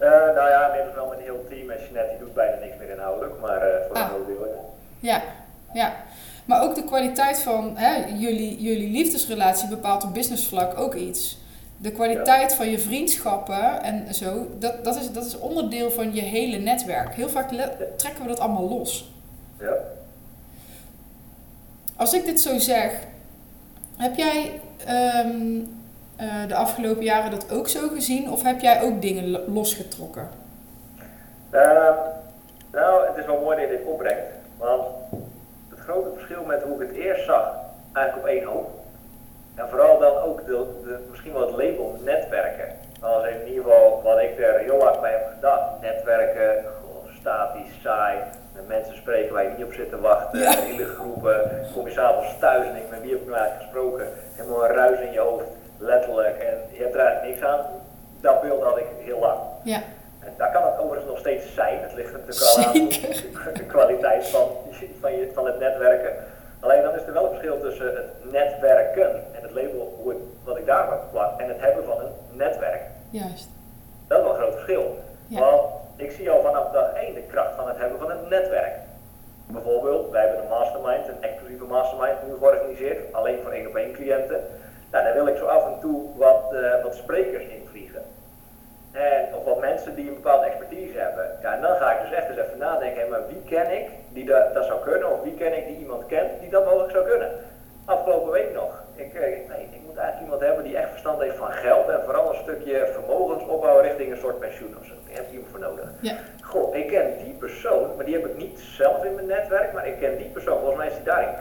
Uh, 0.00 0.08
nou 0.08 0.48
ja, 0.48 0.66
inmiddels 0.66 0.94
wel 0.94 1.08
met 1.08 1.18
een 1.18 1.24
heel 1.24 1.46
team. 1.48 1.70
En 1.70 1.78
Jeanette 1.78 2.10
die 2.10 2.18
doet 2.18 2.34
bijna 2.34 2.56
niks 2.60 2.74
meer 2.78 2.90
inhoudelijk. 2.90 3.40
Maar 3.40 3.68
uh, 3.68 3.74
voor 3.86 3.96
ah. 3.96 4.02
een 4.02 4.08
heel 4.08 4.26
deel, 4.26 4.46
ja. 5.00 5.22
Ja, 5.72 5.94
Maar 6.44 6.62
ook 6.62 6.74
de 6.74 6.84
kwaliteit 6.84 7.40
van 7.40 7.76
hè, 7.76 8.04
jullie, 8.16 8.62
jullie 8.62 8.90
liefdesrelatie 8.90 9.68
bepaalt 9.68 10.04
op 10.04 10.14
businessvlak 10.14 10.78
ook 10.78 10.94
iets 10.94 11.38
de 11.80 11.92
kwaliteit 11.92 12.54
van 12.54 12.70
je 12.70 12.78
vriendschappen 12.78 13.82
en 13.82 14.14
zo, 14.14 14.46
dat, 14.58 14.84
dat, 14.84 14.96
is, 14.96 15.12
dat 15.12 15.24
is 15.24 15.38
onderdeel 15.38 15.90
van 15.90 16.14
je 16.14 16.20
hele 16.20 16.56
netwerk. 16.56 17.14
Heel 17.14 17.28
vaak 17.28 17.48
trekken 17.96 18.22
we 18.22 18.28
dat 18.28 18.38
allemaal 18.38 18.68
los. 18.68 19.12
Ja. 19.58 19.72
Als 21.96 22.12
ik 22.12 22.24
dit 22.24 22.40
zo 22.40 22.58
zeg, 22.58 22.92
heb 23.96 24.16
jij 24.16 24.60
um, 25.24 25.76
uh, 26.20 26.46
de 26.48 26.54
afgelopen 26.54 27.04
jaren 27.04 27.30
dat 27.30 27.52
ook 27.52 27.68
zo 27.68 27.88
gezien 27.88 28.30
of 28.30 28.42
heb 28.42 28.60
jij 28.60 28.82
ook 28.82 29.02
dingen 29.02 29.52
losgetrokken? 29.52 30.28
Uh, 31.50 31.90
nou, 32.72 33.06
het 33.06 33.16
is 33.16 33.26
wel 33.26 33.40
mooi 33.40 33.56
dat 33.56 33.68
je 33.68 33.76
dit 33.76 33.86
opbrengt, 33.86 34.22
want 34.56 34.82
het 35.68 35.78
grote 35.78 36.10
verschil 36.14 36.44
met 36.44 36.62
hoe 36.62 36.82
ik 36.82 36.88
het 36.88 36.96
eerst 36.96 37.24
zag, 37.24 37.56
eigenlijk 37.92 38.26
op 38.26 38.34
één 38.34 38.44
hoop, 38.44 38.70
en 39.58 39.68
vooral 39.68 39.98
dan 39.98 40.16
ook 40.16 40.46
de, 40.46 40.66
de, 40.84 40.98
misschien 41.10 41.32
wel 41.32 41.46
het 41.46 41.50
label 41.50 42.00
netwerken. 42.04 42.68
Als 43.00 43.26
in 43.26 43.46
ieder 43.46 43.64
geval 43.64 44.00
wat 44.02 44.18
ik 44.18 44.38
er 44.38 44.58
heel 44.58 44.76
lang 44.76 45.00
bij 45.00 45.10
heb 45.10 45.30
gedacht. 45.34 45.80
Netwerken, 45.80 46.64
goh, 46.80 47.12
statisch, 47.20 47.80
saai. 47.82 48.18
Met 48.54 48.68
mensen 48.68 48.96
spreken 48.96 49.32
waar 49.32 49.42
je 49.42 49.50
niet 49.56 49.66
op 49.66 49.72
zit 49.72 49.90
te 49.90 50.00
wachten. 50.00 50.38
Ja. 50.38 50.50
Hele 50.50 50.84
groepen. 50.84 51.66
Kom 51.74 51.86
je 51.86 51.92
s'avonds 51.92 52.38
thuis 52.38 52.66
en 52.66 52.76
ik 52.76 52.90
met 52.90 53.00
wie 53.00 53.10
heb 53.10 53.20
ik 53.20 53.28
nou 53.28 53.48
gesproken? 53.58 54.06
Helemaal 54.34 54.64
een 54.64 54.74
ruis 54.74 55.00
in 55.00 55.12
je 55.12 55.20
hoofd, 55.20 55.44
letterlijk. 55.78 56.38
En 56.38 56.56
je 56.70 56.82
hebt 56.82 56.94
er 56.94 57.00
eigenlijk 57.00 57.34
niks 57.34 57.46
aan. 57.46 57.60
Dat 58.20 58.40
beeld 58.40 58.62
had 58.62 58.78
ik 58.78 58.86
heel 58.98 59.18
lang. 59.18 59.38
Ja. 59.62 59.80
En 60.20 60.34
daar 60.36 60.52
kan 60.52 60.62
het 60.62 60.78
overigens 60.78 61.10
nog 61.10 61.18
steeds 61.18 61.54
zijn. 61.54 61.78
Het 61.82 61.94
ligt 61.94 62.12
natuurlijk 62.12 62.38
wel 62.38 62.64
aan 63.44 63.54
de 63.54 63.66
kwaliteit 63.66 64.26
van, 64.26 64.48
van, 65.00 65.12
je, 65.12 65.30
van 65.34 65.46
het 65.46 65.58
netwerken. 65.58 66.12
Alleen 66.60 66.82
dan 66.82 66.94
is 66.94 67.06
er 67.06 67.12
wel 67.12 67.24
een 67.24 67.28
verschil 67.28 67.60
tussen 67.60 67.86
het 67.86 68.32
netwerken 68.32 69.10
en 69.10 69.42
het 69.42 69.50
label 69.50 69.96
hoe 70.00 70.08
het, 70.08 70.18
wat 70.44 70.56
ik 70.56 70.66
daar 70.66 70.90
heb 70.90 71.00
geplakt 71.00 71.37
en 71.48 71.54
het 71.54 71.62
hebben 71.64 71.84
van 71.84 72.00
een 72.00 72.36
netwerk. 72.36 72.82
Juist. 73.10 73.48
Dat 74.08 74.18
is 74.18 74.24
wel 74.24 74.32
een 74.32 74.40
groot 74.40 74.54
verschil. 74.54 74.98
Want 75.28 75.62
ik 75.96 76.10
zie 76.10 76.30
al 76.30 76.42
vanaf 76.42 76.70
dag 76.72 76.92
één 76.92 77.14
de 77.14 77.20
kracht 77.20 77.54
van 77.56 77.68
het 77.68 77.78
hebben 77.78 77.98
van 77.98 78.10
een 78.10 78.28
netwerk. 78.28 78.74
Bijvoorbeeld, 79.46 80.10
wij 80.10 80.20
hebben 80.22 80.42
een 80.42 80.48
mastermind, 80.48 81.08
een 81.08 81.22
exclusieve 81.22 81.64
mastermind 81.64 82.26
nu 82.26 82.34
georganiseerd, 82.38 83.12
alleen 83.12 83.38
voor 83.42 83.52
één 83.52 83.66
op 83.66 83.76
één 83.76 83.92
cliënten. 83.92 84.40
Nou, 84.90 85.04
daar 85.04 85.14
wil 85.14 85.26
ik 85.26 85.36
zo 85.36 85.46
af 85.46 85.64
en 85.66 85.80
toe 85.80 86.02
wat, 86.16 86.42
uh, 86.52 86.82
wat 86.82 86.94
sprekers 86.94 87.44
invliegen. 87.44 88.02
En, 88.92 89.34
of 89.34 89.44
wat 89.44 89.60
mensen 89.60 89.94
die 89.94 90.08
een 90.08 90.14
bepaalde 90.14 90.46
expertise 90.46 90.98
hebben. 90.98 91.30
Ja, 91.42 91.54
en 91.54 91.60
dan 91.60 91.76
ga 91.76 91.92
ik 91.92 92.00
dus 92.00 92.18
echt 92.18 92.28
eens 92.28 92.38
even 92.38 92.58
nadenken, 92.58 93.08
maar 93.08 93.26
wie 93.28 93.42
ken 93.46 93.70
ik 93.80 93.88
die 94.08 94.24
dat, 94.24 94.54
dat 94.54 94.64
zou 94.64 94.80
kunnen? 94.80 95.12
Of 95.12 95.22
wie 95.22 95.34
ken 95.34 95.56
ik 95.56 95.66
die 95.66 95.78
iemand 95.78 96.06
kent 96.06 96.40
die 96.40 96.50
dat 96.50 96.64
mogelijk 96.64 96.90
zou 96.90 97.04
kunnen? 97.08 97.30
Afgelopen 97.84 98.30
week 98.30 98.54
nog. 98.54 98.82
Ik, 98.94 99.14
eh, 99.14 99.22
nee, 99.22 99.68
ik 99.70 99.80
moet 99.86 99.96
eigenlijk 99.96 100.20
iemand 100.20 100.40
hebben 100.40 100.64
die 100.64 100.76
echt 100.76 100.90
verstand 100.90 101.20
heeft 101.20 101.36
van 101.36 101.52
geld 101.52 101.88
en 101.88 102.00
vooral 102.04 102.28
een 102.28 102.40
stukje 102.42 102.88
vermogensopbouw 102.92 103.80
richting 103.80 104.10
een 104.10 104.18
soort 104.18 104.38
pensioen 104.38 104.76
of 104.80 104.84
zo. 104.86 104.94
Daar 105.06 105.16
heb 105.16 105.26
je 105.26 105.32
iemand 105.32 105.50
voor 105.50 105.60
nodig. 105.60 105.92
Ja. 106.00 106.16
Goh, 106.42 106.76
ik 106.76 106.86
ken 106.86 107.18
die 107.24 107.32
persoon, 107.32 107.96
maar 107.96 108.04
die 108.04 108.14
heb 108.14 108.26
ik 108.26 108.36
niet 108.36 108.58
zelf 108.60 109.04
in 109.04 109.14
mijn 109.14 109.26
netwerk, 109.26 109.72
maar 109.72 109.86
ik 109.86 109.98
ken 109.98 110.16
die 110.16 110.28
persoon. 110.28 110.58
Volgens 110.58 110.78
mij 110.78 110.86
is 110.86 110.94
hij 110.94 111.04
daar 111.04 111.22
in 111.22 111.38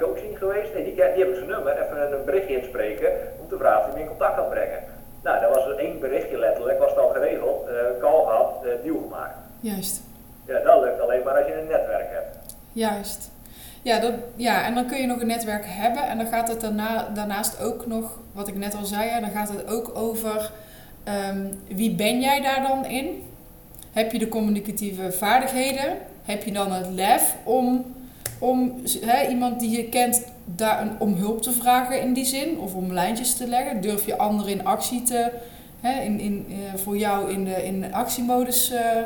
die, 0.84 0.96
die 0.96 1.04
heb 1.04 1.30
ik 1.30 1.36
zijn 1.36 1.50
nummer, 1.50 1.82
even 1.82 2.20
een 2.20 2.26
berichtje 2.26 2.62
inspreken 2.62 3.10
om 3.42 3.50
te 3.50 3.58
vragen 3.58 3.80
of 3.80 3.86
hij 3.86 3.94
me 3.94 4.02
in 4.02 4.08
contact 4.08 4.36
kan 4.36 4.50
brengen. 4.50 4.80
Nou, 5.24 5.42
dat 5.42 5.56
was 5.56 5.66
er 5.66 5.78
één 5.78 6.00
berichtje 6.00 6.38
letterlijk, 6.38 6.80
was 6.80 6.90
het 6.90 7.00
al 7.00 7.10
geregeld, 7.10 7.68
uh, 7.68 7.74
call 8.00 8.24
gehad, 8.26 8.54
uh, 8.66 8.72
deal 8.84 9.02
gemaakt. 9.02 9.38
Juist. 9.60 10.02
Ja, 10.46 10.60
dat 10.60 10.84
lukt 10.84 11.02
alleen 11.02 11.24
maar 11.24 11.38
als 11.38 11.48
je 11.48 11.60
een 11.60 11.68
netwerk 11.68 12.08
hebt. 12.10 12.38
Juist. 12.72 13.32
Ja, 13.82 14.00
dat, 14.00 14.14
ja, 14.36 14.66
en 14.66 14.76
dan 14.76 14.88
kun 14.88 14.98
je 14.98 15.08
nog 15.08 15.22
een 15.22 15.28
netwerk 15.28 15.64
hebben 15.66 16.08
en 16.08 16.18
dan 16.18 16.28
gaat 16.28 16.48
het 16.48 16.62
daarna, 16.62 17.10
daarnaast 17.14 17.62
ook 17.62 17.86
nog, 17.86 18.20
wat 18.32 18.48
ik 18.48 18.56
net 18.56 18.76
al 18.76 18.86
zei, 18.86 19.20
dan 19.20 19.30
gaat 19.30 19.50
het 19.50 19.68
ook 19.68 19.92
over 19.98 20.52
um, 21.30 21.60
wie 21.68 21.96
ben 21.96 22.22
jij 22.22 22.42
daar 22.42 22.62
dan 22.62 22.86
in? 22.86 23.24
Heb 23.94 24.12
je 24.12 24.20
de 24.20 24.30
communicatieve 24.30 25.12
vaardigheden? 25.12 25.98
Heb 26.26 26.44
je 26.44 26.52
dan 26.52 26.72
het 26.72 26.88
lef 26.88 27.36
om 27.44 27.96
om 28.40 28.82
hè, 29.02 29.28
iemand 29.28 29.60
die 29.60 29.70
je 29.78 29.90
kent 29.90 30.24
daar 30.56 30.82
een, 30.82 31.00
om 31.00 31.14
hulp 31.14 31.42
te 31.42 31.52
vragen 31.52 32.02
in 32.02 32.14
die 32.14 32.26
zin? 32.26 32.60
Of 32.60 32.74
om 32.74 32.94
lijntjes 32.94 33.36
te 33.36 33.48
leggen? 33.48 33.82
Durf 33.82 34.06
je 34.06 34.18
anderen 34.18 34.52
in 34.52 34.66
actie 34.66 35.04
te, 35.04 35.32
hè, 35.82 36.02
in, 36.02 36.20
in, 36.20 36.46
eh, 36.50 36.80
voor 36.80 36.98
jou 36.98 37.32
in 37.32 37.46
de, 37.46 37.66
in 37.66 37.82
de 37.82 37.94
actiemodus 37.94 38.72
eh, 38.72 38.98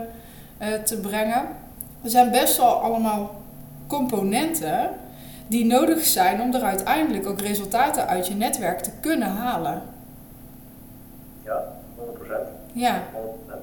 eh, 0.57 0.81
te 0.83 0.99
brengen? 0.99 1.41
Er 2.03 2.09
zijn 2.09 2.31
best 2.31 2.57
wel 2.57 2.73
allemaal 2.73 3.41
componenten 3.87 4.89
die 5.47 5.65
nodig 5.65 6.05
zijn 6.05 6.41
om 6.41 6.53
er 6.53 6.63
uiteindelijk 6.63 7.27
ook 7.27 7.41
resultaten 7.41 8.07
uit 8.07 8.27
je 8.27 8.33
netwerk 8.33 8.79
te 8.79 8.91
kunnen 8.99 9.29
halen. 9.29 9.81
Ja, 11.45 11.63
100%. 11.97 12.01
Ja, 12.73 13.03
100%. 13.47 13.53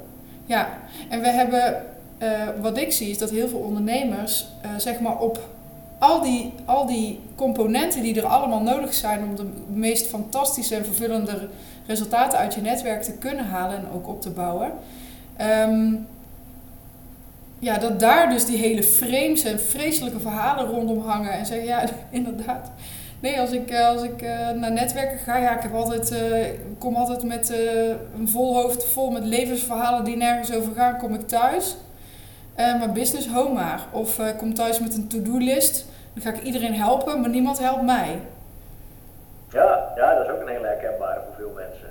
ja. 0.46 0.68
En 1.08 1.20
we 1.20 1.28
hebben, 1.28 1.82
wat 2.60 2.76
ik 2.76 2.92
zie, 2.92 3.10
is 3.10 3.18
dat 3.18 3.30
heel 3.30 3.48
veel 3.48 3.58
ondernemers, 3.58 4.48
zeg 4.76 5.00
maar, 5.00 5.18
op 5.18 5.40
al 5.98 6.22
die, 6.22 6.52
al 6.64 6.86
die 6.86 7.20
componenten 7.34 8.02
die 8.02 8.20
er 8.20 8.26
allemaal 8.26 8.62
nodig 8.62 8.94
zijn 8.94 9.22
om 9.22 9.36
de 9.36 9.46
meest 9.72 10.06
fantastische 10.06 10.76
en 10.76 10.84
vervullende 10.84 11.48
resultaten 11.86 12.38
uit 12.38 12.54
je 12.54 12.60
netwerk 12.60 13.02
te 13.02 13.12
kunnen 13.12 13.44
halen 13.44 13.76
en 13.76 13.90
ook 13.94 14.08
op 14.08 14.20
te 14.20 14.30
bouwen. 14.30 14.72
ehm, 15.36 15.94
ja, 17.58 17.78
dat 17.78 18.00
daar 18.00 18.30
dus 18.30 18.44
die 18.44 18.58
hele 18.58 18.82
frames 18.82 19.44
en 19.44 19.60
vreselijke 19.60 20.20
verhalen 20.20 20.66
rondom 20.66 21.00
hangen. 21.00 21.32
En 21.32 21.46
zeggen, 21.46 21.66
ja, 21.66 21.84
inderdaad. 22.10 22.70
Nee, 23.20 23.40
als 23.40 23.50
ik, 23.50 23.70
eh, 23.70 23.88
als 23.88 24.02
ik 24.02 24.22
eh, 24.22 24.50
naar 24.50 24.72
netwerken 24.72 25.18
ga, 25.18 25.36
ja, 25.36 25.56
ik 25.56 25.62
heb 25.62 25.74
altijd, 25.74 26.10
eh, 26.10 26.46
kom 26.78 26.94
altijd 26.94 27.22
met 27.22 27.52
een 28.18 28.28
vol 28.28 28.54
hoofd 28.54 28.84
vol 28.84 29.10
met 29.10 29.24
levensverhalen 29.24 30.04
die 30.04 30.16
nergens 30.16 30.52
over 30.52 30.72
gaan, 30.74 30.96
kom 30.96 31.14
ik 31.14 31.28
thuis. 31.28 31.76
Eh, 32.58 32.78
maar 32.78 32.92
business 32.92 33.28
home 33.28 33.54
maar. 33.54 33.80
Of 33.92 34.18
ik 34.18 34.36
kom 34.36 34.54
thuis 34.54 34.80
met 34.80 34.94
een 34.94 35.08
to-do-list. 35.08 35.86
Dan 36.14 36.22
ga 36.22 36.38
ik 36.38 36.42
iedereen 36.42 36.74
helpen, 36.74 37.20
maar 37.20 37.30
niemand 37.30 37.58
helpt 37.58 37.82
mij. 37.82 38.20
Ja, 39.50 39.92
ja, 39.96 40.14
dat 40.14 40.24
is 40.24 40.32
ook 40.32 40.40
een 40.40 40.48
hele 40.48 40.66
herkenbare 40.66 41.20
voor 41.26 41.34
veel 41.36 41.52
mensen. 41.54 41.90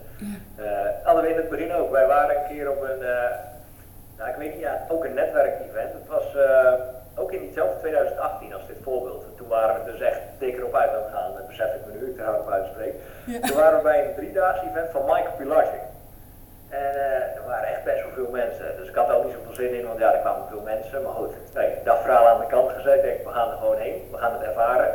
Ja. 1.05 1.21
We 1.21 1.29
in 1.29 1.35
het 1.35 1.49
begin 1.49 1.73
ook. 1.73 1.91
Wij 1.91 2.07
waren 2.07 2.35
een 2.35 2.47
keer 2.47 2.71
op 2.71 2.81
een, 2.81 2.99
nou 4.17 4.29
ik 4.29 4.35
weet 4.35 4.53
niet, 4.53 4.59
ja, 4.59 4.85
ook 4.87 5.05
een 5.05 5.13
netwerkevent. 5.13 5.93
Het 5.93 6.07
was 6.07 6.25
ook 7.15 7.31
in 7.31 7.39
diezelfde 7.39 7.79
2018 7.79 8.53
als 8.53 8.67
dit 8.67 8.77
voorbeeld. 8.83 9.23
Toen 9.37 9.47
waren 9.47 9.83
we 9.83 9.91
dus 9.91 10.01
echt 10.01 10.19
dik 10.39 10.57
erop 10.57 10.75
uit 10.75 10.89
aan 10.89 11.03
het 11.03 11.13
gaan. 11.13 11.33
Dat 11.33 11.47
besef 11.47 11.75
ik 11.75 11.85
me 11.85 11.99
nu, 11.99 12.11
ik 12.11 12.19
er 12.19 12.39
op 12.39 12.49
uitspreek. 12.49 12.93
Ja. 13.25 13.39
Toen 13.39 13.57
waren 13.57 13.77
we 13.77 13.83
bij 13.83 14.05
een 14.05 14.15
driedaags 14.15 14.59
event 14.69 14.89
van 14.91 15.01
Michael 15.01 15.37
Pilarczyk. 15.37 15.85
En 16.69 16.79
eh, 16.79 17.37
er 17.37 17.45
waren 17.45 17.67
echt 17.67 17.83
best 17.83 18.03
wel 18.03 18.13
veel 18.13 18.26
mensen. 18.43 18.67
Dus 18.79 18.87
ik 18.91 18.95
had 18.95 19.09
er 19.09 19.15
ook 19.17 19.25
niet 19.25 19.33
zoveel 19.37 19.53
zin 19.61 19.73
in, 19.79 19.87
want 19.87 19.99
ja, 19.99 20.13
er 20.13 20.19
kwamen 20.25 20.47
veel 20.53 20.61
mensen. 20.73 21.01
Maar 21.03 21.17
goed, 21.21 21.33
nee, 21.53 21.69
dat 21.83 21.97
verhaal 22.01 22.27
aan 22.27 22.39
de 22.39 22.47
kant 22.55 22.71
gezet. 22.71 22.95
Ik 22.95 23.01
denk, 23.03 23.23
we 23.23 23.29
gaan 23.37 23.51
er 23.51 23.57
gewoon 23.57 23.77
heen. 23.85 23.97
We 24.11 24.17
gaan 24.17 24.33
het 24.37 24.41
ervaren. 24.51 24.91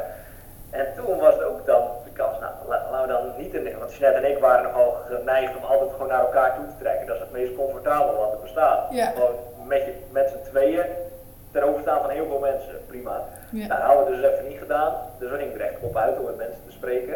En 0.81 0.87
toen 0.97 1.19
was 1.19 1.35
het 1.35 1.43
ook 1.51 1.67
dan 1.67 1.83
de 2.05 2.11
kans, 2.11 2.39
nou, 2.41 2.53
la- 2.69 2.87
laten 2.91 3.07
we 3.07 3.13
dan 3.13 3.33
niet 3.43 3.55
in, 3.55 3.79
want 3.79 3.95
Jeanette 3.95 4.27
en 4.27 4.31
ik 4.33 4.39
waren 4.39 4.63
nogal 4.63 4.91
geneigd 5.09 5.57
om 5.57 5.65
altijd 5.65 5.91
gewoon 5.93 6.09
naar 6.09 6.21
elkaar 6.29 6.55
toe 6.55 6.65
te 6.67 6.83
trekken. 6.83 7.07
Dat 7.07 7.17
is 7.17 7.23
het 7.23 7.33
meest 7.33 7.55
comfortabel 7.57 8.17
wat 8.17 8.33
er 8.33 8.39
bestaat. 8.41 8.81
Ja. 8.91 9.07
Gewoon 9.11 9.35
met, 9.67 9.85
je, 9.85 9.93
met 10.11 10.29
z'n 10.29 10.51
tweeën 10.51 10.85
ten 11.53 11.63
overstaan 11.63 12.01
van 12.01 12.11
heel 12.11 12.27
veel 12.27 12.39
mensen. 12.39 12.87
Prima. 12.87 13.17
Ja. 13.51 13.67
Nou, 13.67 13.81
dat 13.81 13.89
hadden 13.89 14.05
we 14.15 14.21
dus 14.21 14.31
even 14.31 14.49
niet 14.49 14.59
gedaan. 14.59 14.93
Dus 15.19 15.31
we 15.31 15.37
gingen 15.37 15.55
er 15.55 15.67
echt 15.67 15.81
op 15.81 15.97
uit 15.97 16.19
om 16.19 16.25
met 16.25 16.37
mensen 16.37 16.61
te 16.67 16.73
spreken. 16.73 17.15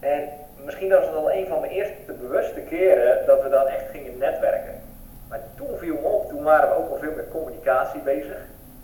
En 0.00 0.28
misschien 0.64 0.88
was 0.88 1.04
het 1.06 1.14
al 1.14 1.32
een 1.32 1.46
van 1.46 1.60
mijn 1.60 1.72
eerste 1.72 2.12
bewuste 2.12 2.60
keren 2.60 3.26
dat 3.26 3.42
we 3.42 3.48
dan 3.48 3.66
echt 3.66 3.84
gingen 3.90 4.18
netwerken. 4.18 4.75
Maar 5.28 5.40
toen 5.56 5.78
viel 5.78 5.94
me 5.94 6.08
op, 6.08 6.28
toen 6.28 6.42
waren 6.42 6.68
we 6.68 6.74
ook 6.74 6.90
al 6.90 6.98
veel 6.98 7.12
met 7.16 7.30
communicatie 7.30 8.00
bezig. 8.00 8.36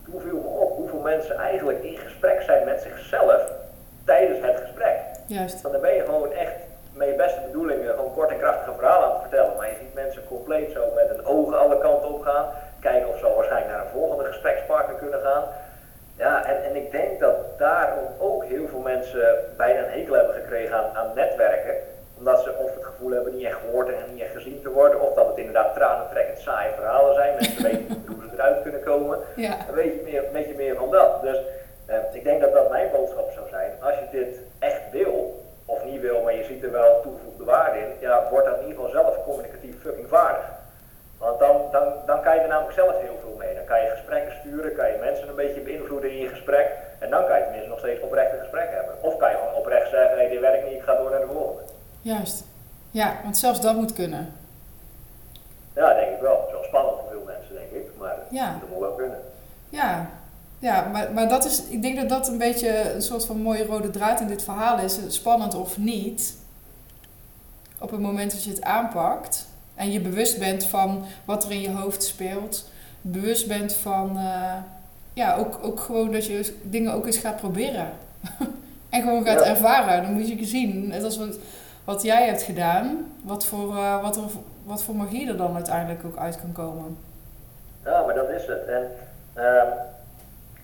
Toen 0.04 0.20
viel 0.20 0.40
me 0.40 0.48
op 0.48 0.76
hoeveel 0.76 1.00
mensen 1.00 1.36
eigenlijk 1.36 1.82
in 1.82 1.96
gesprek 1.96 2.42
zijn 2.42 2.64
met 2.64 2.82
zichzelf 2.82 3.52
tijdens 4.04 4.38
het 4.46 4.60
gesprek. 4.60 4.98
Juist. 5.26 5.62
Want 5.62 5.74
dan 5.74 5.82
ben 5.82 5.94
je 5.94 6.04
gewoon 6.04 6.32
echt 6.32 6.52
met 6.92 7.08
je 7.08 7.14
beste 7.14 7.40
bedoelingen 7.46 7.94
gewoon 7.94 8.14
kort 8.14 8.30
en 8.30 8.38
krachtige 8.38 8.72
verhalen 8.78 9.04
aan 9.04 9.12
het 9.12 9.20
vertellen. 9.20 9.56
Maar 9.56 9.68
je 9.68 9.76
ziet 9.80 9.94
mensen 9.94 10.26
compleet 10.28 10.72
zo 10.72 10.92
met 10.94 11.08
hun 11.08 11.24
ogen 11.24 11.58
alle 11.58 11.78
kanten 11.78 12.14
op 12.14 12.22
gaan. 12.22 12.46
Kijken 12.80 13.08
of 13.08 13.18
ze 13.18 13.34
waarschijnlijk 13.34 13.72
naar 13.72 13.84
een 13.84 13.92
volgende 13.92 14.24
gesprekspartner 14.24 14.96
kunnen 14.96 15.20
gaan. 15.20 15.44
Ja, 16.16 16.46
en, 16.46 16.64
en 16.64 16.76
ik 16.76 16.90
denk 16.90 17.20
dat 17.20 17.58
daarom 17.58 18.04
ook 18.18 18.44
heel 18.44 18.68
veel 18.68 18.78
mensen 18.78 19.34
bijna 19.56 19.78
een 19.78 19.90
hekel 19.90 20.14
hebben 20.14 20.34
gekregen 20.34 20.76
aan, 20.76 20.96
aan 20.96 21.10
netwerken. 21.14 21.74
Omdat 22.18 22.42
ze 22.42 22.54
of 22.56 22.71
gevoel 23.02 23.16
hebben 23.16 23.36
niet 23.36 23.46
echt 23.46 23.60
gehoord 23.64 23.88
en 23.88 24.12
niet 24.12 24.22
echt 24.22 24.32
gezien 24.32 24.62
te 24.62 24.70
worden. 24.70 25.00
Of 25.00 25.14
dat 25.14 25.26
het 25.26 25.36
inderdaad 25.36 25.74
tranentrekkend 25.74 26.38
saaie 26.38 26.72
verhalen 26.74 27.14
zijn. 27.14 27.34
Mensen 27.34 27.62
weten 27.70 27.86
niet 27.88 28.06
hoe 28.06 28.22
ze 28.28 28.34
eruit 28.34 28.62
kunnen 28.62 28.82
komen. 28.82 29.18
Ja. 29.36 29.56
Een 29.68 29.74
beetje 29.74 30.00
meer, 30.04 30.26
een 30.26 30.32
beetje 30.32 30.54
meer 30.54 30.76
van 30.76 30.90
dat. 30.90 31.22
Dus 31.22 31.38
eh, 31.86 31.96
ik 32.12 32.24
denk 32.24 32.40
dat 32.40 32.52
dat 32.52 32.70
mijn 32.70 32.90
boodschap 32.90 33.30
zou 33.34 33.48
zijn. 33.48 33.70
Als 33.80 33.94
je 33.94 34.06
dit 34.18 34.40
echt 34.58 34.82
wil, 34.90 35.44
of 35.64 35.84
niet 35.84 36.00
wil, 36.00 36.22
maar 36.22 36.34
je 36.34 36.44
ziet 36.44 36.64
er 36.64 36.72
wel 36.72 37.00
toegevoegde 37.02 37.44
waarde 37.44 37.78
in, 37.78 37.90
ja, 38.00 38.28
word 38.30 38.44
dan 38.44 38.54
in 38.54 38.66
ieder 38.66 38.76
geval 38.76 38.90
zelf 38.90 39.24
communicatief 39.24 39.80
fucking 39.80 40.08
vaardig. 40.08 40.44
Want 41.18 41.38
dan, 41.38 41.56
dan, 41.72 41.92
dan 42.06 42.22
kan 42.22 42.34
je 42.34 42.40
er 42.40 42.48
namelijk 42.48 42.74
zelf 42.74 43.00
heel 43.00 43.18
veel 43.20 43.36
mee. 43.38 43.54
Dan 43.54 43.64
kan 43.64 43.82
je 43.82 43.88
gesprekken 43.88 44.32
sturen, 44.40 44.74
kan 44.74 44.86
je 44.86 44.98
mensen 45.00 45.28
een 45.28 45.34
beetje 45.34 45.60
beïnvloeden 45.60 46.10
in 46.10 46.18
je 46.18 46.28
gesprek. 46.28 46.68
En 46.98 47.10
dan 47.10 47.26
kan 47.26 47.36
je 47.36 47.42
tenminste 47.42 47.68
nog 47.68 47.78
steeds 47.78 48.00
oprecht 48.00 48.32
een 48.32 48.38
gesprek 48.38 48.70
hebben. 48.70 48.94
Of 49.00 49.16
kan 49.16 49.30
je 49.30 49.36
gewoon 49.36 49.54
oprecht 49.54 49.90
zeggen, 49.90 50.16
hey, 50.16 50.28
dit 50.28 50.40
werkt 50.40 50.64
niet, 50.64 50.78
ik 50.78 50.82
ga 50.82 50.96
door 50.96 51.10
naar 51.10 51.20
de 51.20 51.26
volgende. 51.26 51.62
Juist. 52.00 52.44
Ja, 52.92 53.16
want 53.22 53.38
zelfs 53.38 53.60
dat 53.60 53.76
moet 53.76 53.92
kunnen. 53.92 54.32
Ja, 55.74 55.94
denk 55.94 56.10
ik 56.14 56.20
wel. 56.20 56.36
Het 56.36 56.46
is 56.46 56.52
wel 56.52 56.64
spannend 56.64 56.94
voor 57.00 57.08
veel 57.10 57.24
mensen, 57.26 57.54
denk 57.54 57.70
ik. 57.84 57.90
Maar 57.98 58.16
Ja. 58.30 58.56
dat 58.60 58.68
moet 58.70 58.78
wel 58.80 58.92
kunnen. 58.92 59.18
Ja, 59.68 60.10
ja 60.58 60.88
maar, 60.92 61.12
maar 61.12 61.28
dat 61.28 61.44
is, 61.44 61.62
ik 61.68 61.82
denk 61.82 61.96
dat 61.96 62.08
dat 62.08 62.28
een 62.28 62.38
beetje 62.38 62.92
een 62.92 63.02
soort 63.02 63.24
van 63.24 63.36
mooie 63.42 63.64
rode 63.66 63.90
draad 63.90 64.20
in 64.20 64.26
dit 64.26 64.42
verhaal 64.44 64.78
is. 64.78 64.98
Spannend 65.08 65.54
of 65.54 65.78
niet. 65.78 66.36
Op 67.78 67.90
het 67.90 68.00
moment 68.00 68.30
dat 68.32 68.44
je 68.44 68.50
het 68.50 68.62
aanpakt 68.62 69.46
en 69.74 69.90
je 69.92 70.00
bewust 70.00 70.38
bent 70.38 70.64
van 70.66 71.04
wat 71.24 71.44
er 71.44 71.50
in 71.50 71.60
je 71.60 71.70
hoofd 71.70 72.04
speelt. 72.04 72.70
Bewust 73.00 73.48
bent 73.48 73.72
van, 73.74 74.18
eh, 74.18 74.54
ja, 75.12 75.36
ook, 75.36 75.58
ook 75.62 75.80
gewoon 75.80 76.12
dat 76.12 76.26
je 76.26 76.54
dingen 76.62 76.92
ook 76.92 77.06
eens 77.06 77.16
gaat 77.16 77.36
proberen. 77.36 77.92
en 78.90 79.02
gewoon 79.02 79.24
gaat 79.26 79.40
Ja. 79.44 79.46
ervaren. 79.50 80.02
Dan 80.02 80.12
moet 80.12 80.28
je 80.28 80.44
zien, 80.46 80.86
net 80.88 81.04
als 81.04 81.18
wat, 81.18 81.36
wat 81.84 82.02
jij 82.02 82.26
hebt 82.26 82.42
gedaan, 82.42 83.12
wat 83.24 83.44
voor, 83.46 83.76
eh, 83.76 84.02
wat, 84.02 84.16
er, 84.16 84.22
wat 84.64 84.82
voor 84.82 84.94
magie 84.96 85.28
er 85.28 85.36
dan 85.36 85.54
uiteindelijk 85.54 86.04
ook 86.04 86.16
uit 86.16 86.40
kan 86.40 86.52
komen. 86.52 86.98
Ja, 87.84 88.02
maar 88.06 88.14
dat 88.14 88.28
is 88.28 88.46
het. 88.46 88.64
En 88.66 88.90
ehm, 89.34 89.66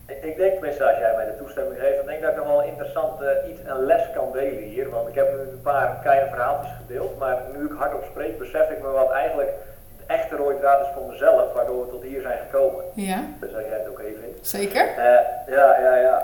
ik, 0.07 0.22
ik 0.22 0.37
denk 0.37 0.52
tenminste, 0.52 0.85
als 0.85 0.98
jij 0.98 1.12
mij 1.16 1.24
de 1.24 1.37
toestemming 1.38 1.81
geeft, 1.81 1.96
dan 1.96 2.07
denk 2.07 2.18
ik 2.18 2.22
dat 2.24 2.31
ik 2.33 2.37
nog 2.38 2.46
wel 2.46 2.62
een 2.62 2.68
interessant 2.68 3.20
eh, 3.20 3.50
iets, 3.50 3.61
een 3.66 3.85
les 3.85 4.02
kan 4.14 4.33
delen 4.33 4.62
hier. 4.62 4.90
Want 4.90 5.09
ik 5.09 5.14
heb 5.14 5.28
nu 5.33 5.38
een 5.40 5.61
paar 5.62 5.98
kleine 6.02 6.28
verhaaltjes 6.28 6.72
gedeeld, 6.87 7.18
maar 7.18 7.37
nu 7.57 7.64
ik 7.64 7.72
hardop 7.78 8.04
spreek, 8.11 8.38
besef 8.38 8.70
ik 8.70 8.83
me 8.83 8.88
wat 8.90 9.11
eigenlijk 9.11 9.50
de 9.98 10.04
echte 10.14 10.37
rode 10.37 10.78
is 10.83 10.88
voor 10.94 11.07
mezelf, 11.11 11.52
waardoor 11.52 11.85
we 11.85 11.90
tot 11.90 12.02
hier 12.02 12.20
zijn 12.22 12.38
gekomen. 12.50 12.85
Ja, 12.94 13.24
Dus 13.40 13.54
als 13.54 13.64
jij 13.64 13.78
het 13.78 13.88
ook 13.88 13.98
even 14.00 14.20
vindt. 14.22 14.48
zeker? 14.48 14.88
Eh, 14.96 15.54
ja, 15.57 15.78
ja, 15.81 15.96
ja. 15.96 16.22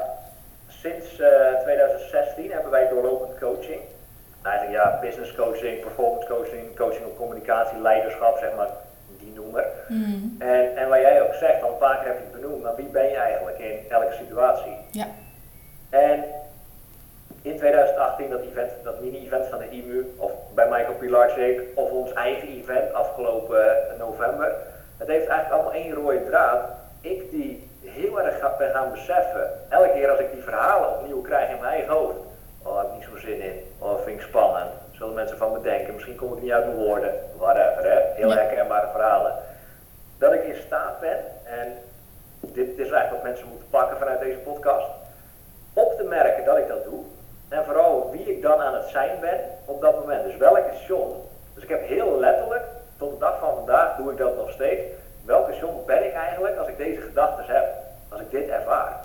Sinds 0.68 1.18
eh, 1.20 1.60
2016 1.62 2.52
hebben 2.52 2.70
wij 2.70 2.88
doorlopend 2.88 3.38
coaching. 3.40 3.80
Eigenlijk 4.44 4.82
ja, 4.82 4.98
business 5.00 5.34
coaching, 5.34 5.80
performance 5.80 6.26
coaching, 6.26 6.76
coaching 6.76 7.04
op 7.04 7.16
communicatie, 7.16 7.78
leiderschap, 7.78 8.38
zeg 8.38 8.54
maar, 8.56 8.68
die 9.18 9.32
noemer. 9.34 9.64
Mm. 9.88 10.36
En, 10.38 10.76
en 10.76 10.88
wat 10.88 11.00
jij 11.00 11.22
ook 11.22 11.34
zegt, 11.34 11.62
al 11.62 11.76
keer 11.78 12.06
heb 12.06 12.18
je 12.18 12.24
het 12.30 12.40
benoemd, 12.40 12.62
maar 12.62 12.74
wie 12.74 12.88
ben 12.88 13.08
je 13.08 13.16
eigenlijk 13.16 13.58
in 13.58 13.78
elke 13.88 14.14
situatie? 14.18 14.76
Ja. 14.90 15.06
En 15.90 16.24
in 17.42 17.56
2018, 17.56 18.30
dat, 18.30 18.40
event, 18.40 18.70
dat 18.82 19.00
mini-event 19.00 19.46
van 19.46 19.58
de 19.58 19.70
IMU, 19.70 20.14
of 20.16 20.32
bij 20.54 20.68
Michael 20.68 20.94
Pilarczyk, 20.94 21.60
of 21.74 21.90
ons 21.90 22.12
eigen 22.12 22.48
event 22.48 22.92
afgelopen 22.92 23.90
eh, 23.90 23.98
november, 23.98 24.54
het 24.98 25.08
heeft 25.08 25.26
eigenlijk 25.26 25.52
allemaal 25.52 25.82
één 25.82 25.94
rode 25.94 26.24
draad. 26.24 26.60
Ik 27.00 27.30
die 27.30 27.68
heel 27.84 28.20
erg 28.20 28.56
ben 28.58 28.70
gaan 28.70 28.90
beseffen, 28.90 29.50
elke 29.68 29.90
keer 29.92 30.10
als 30.10 30.20
ik 30.20 30.32
die 30.32 30.42
verhalen 30.42 30.98
opnieuw 30.98 31.20
krijg 31.20 31.50
in 31.50 31.60
mijn 31.60 31.72
eigen 31.72 31.92
hoofd, 31.92 32.16
oh, 32.64 32.76
heb 32.78 32.86
ik 32.86 32.92
niet 32.94 33.08
zo 33.10 33.16
zin 33.26 33.40
in, 33.40 33.72
oh, 33.78 34.00
vind 34.04 34.20
ik 34.20 34.26
spannend, 34.26 34.70
zullen 34.92 35.14
mensen 35.14 35.36
van 35.36 35.52
me 35.52 35.60
denken, 35.60 35.94
misschien 35.94 36.16
kom 36.16 36.32
ik 36.32 36.42
niet 36.42 36.52
uit 36.52 36.64
mijn 36.66 36.76
woorden, 36.86 37.12
whatever, 37.36 37.82
hè? 37.90 38.00
heel 38.14 38.28
Ja. 38.28 38.34
herkenbare 38.34 38.88
verhalen. 38.92 39.32
Dat 40.18 40.32
ik 40.32 40.44
in 40.44 40.56
staat 40.66 41.00
ben, 41.00 41.18
en 41.44 41.72
dit 42.40 42.68
is 42.68 42.90
eigenlijk 42.90 43.10
wat 43.10 43.22
mensen 43.22 43.48
moeten 43.48 43.68
pakken 43.70 43.98
vanuit 43.98 44.20
deze 44.20 44.38
podcast, 44.38 44.86
op 45.72 45.96
te 45.96 46.02
merken 46.04 46.44
dat 46.44 46.56
ik 46.58 46.68
dat 46.68 46.84
doe. 46.84 47.02
En 47.48 47.64
vooral 47.64 48.10
wie 48.10 48.36
ik 48.36 48.42
dan 48.42 48.60
aan 48.60 48.74
het 48.74 48.88
zijn 48.88 49.20
ben 49.20 49.40
op 49.64 49.80
dat 49.80 50.00
moment. 50.00 50.24
Dus 50.24 50.36
welke 50.36 50.70
John. 50.86 51.12
Dus 51.54 51.62
ik 51.62 51.68
heb 51.68 51.86
heel 51.86 52.18
letterlijk, 52.18 52.64
tot 52.98 53.10
de 53.10 53.18
dag 53.18 53.38
van 53.38 53.54
vandaag 53.54 53.96
doe 53.96 54.10
ik 54.12 54.18
dat 54.18 54.36
nog 54.36 54.50
steeds. 54.50 54.82
Welke 55.24 55.54
John 55.56 55.82
ben 55.86 56.04
ik 56.04 56.14
eigenlijk 56.14 56.56
als 56.56 56.68
ik 56.68 56.76
deze 56.76 57.00
gedachten 57.00 57.44
heb? 57.46 57.64
Als 58.08 58.20
ik 58.20 58.30
dit 58.30 58.48
ervaar? 58.48 59.00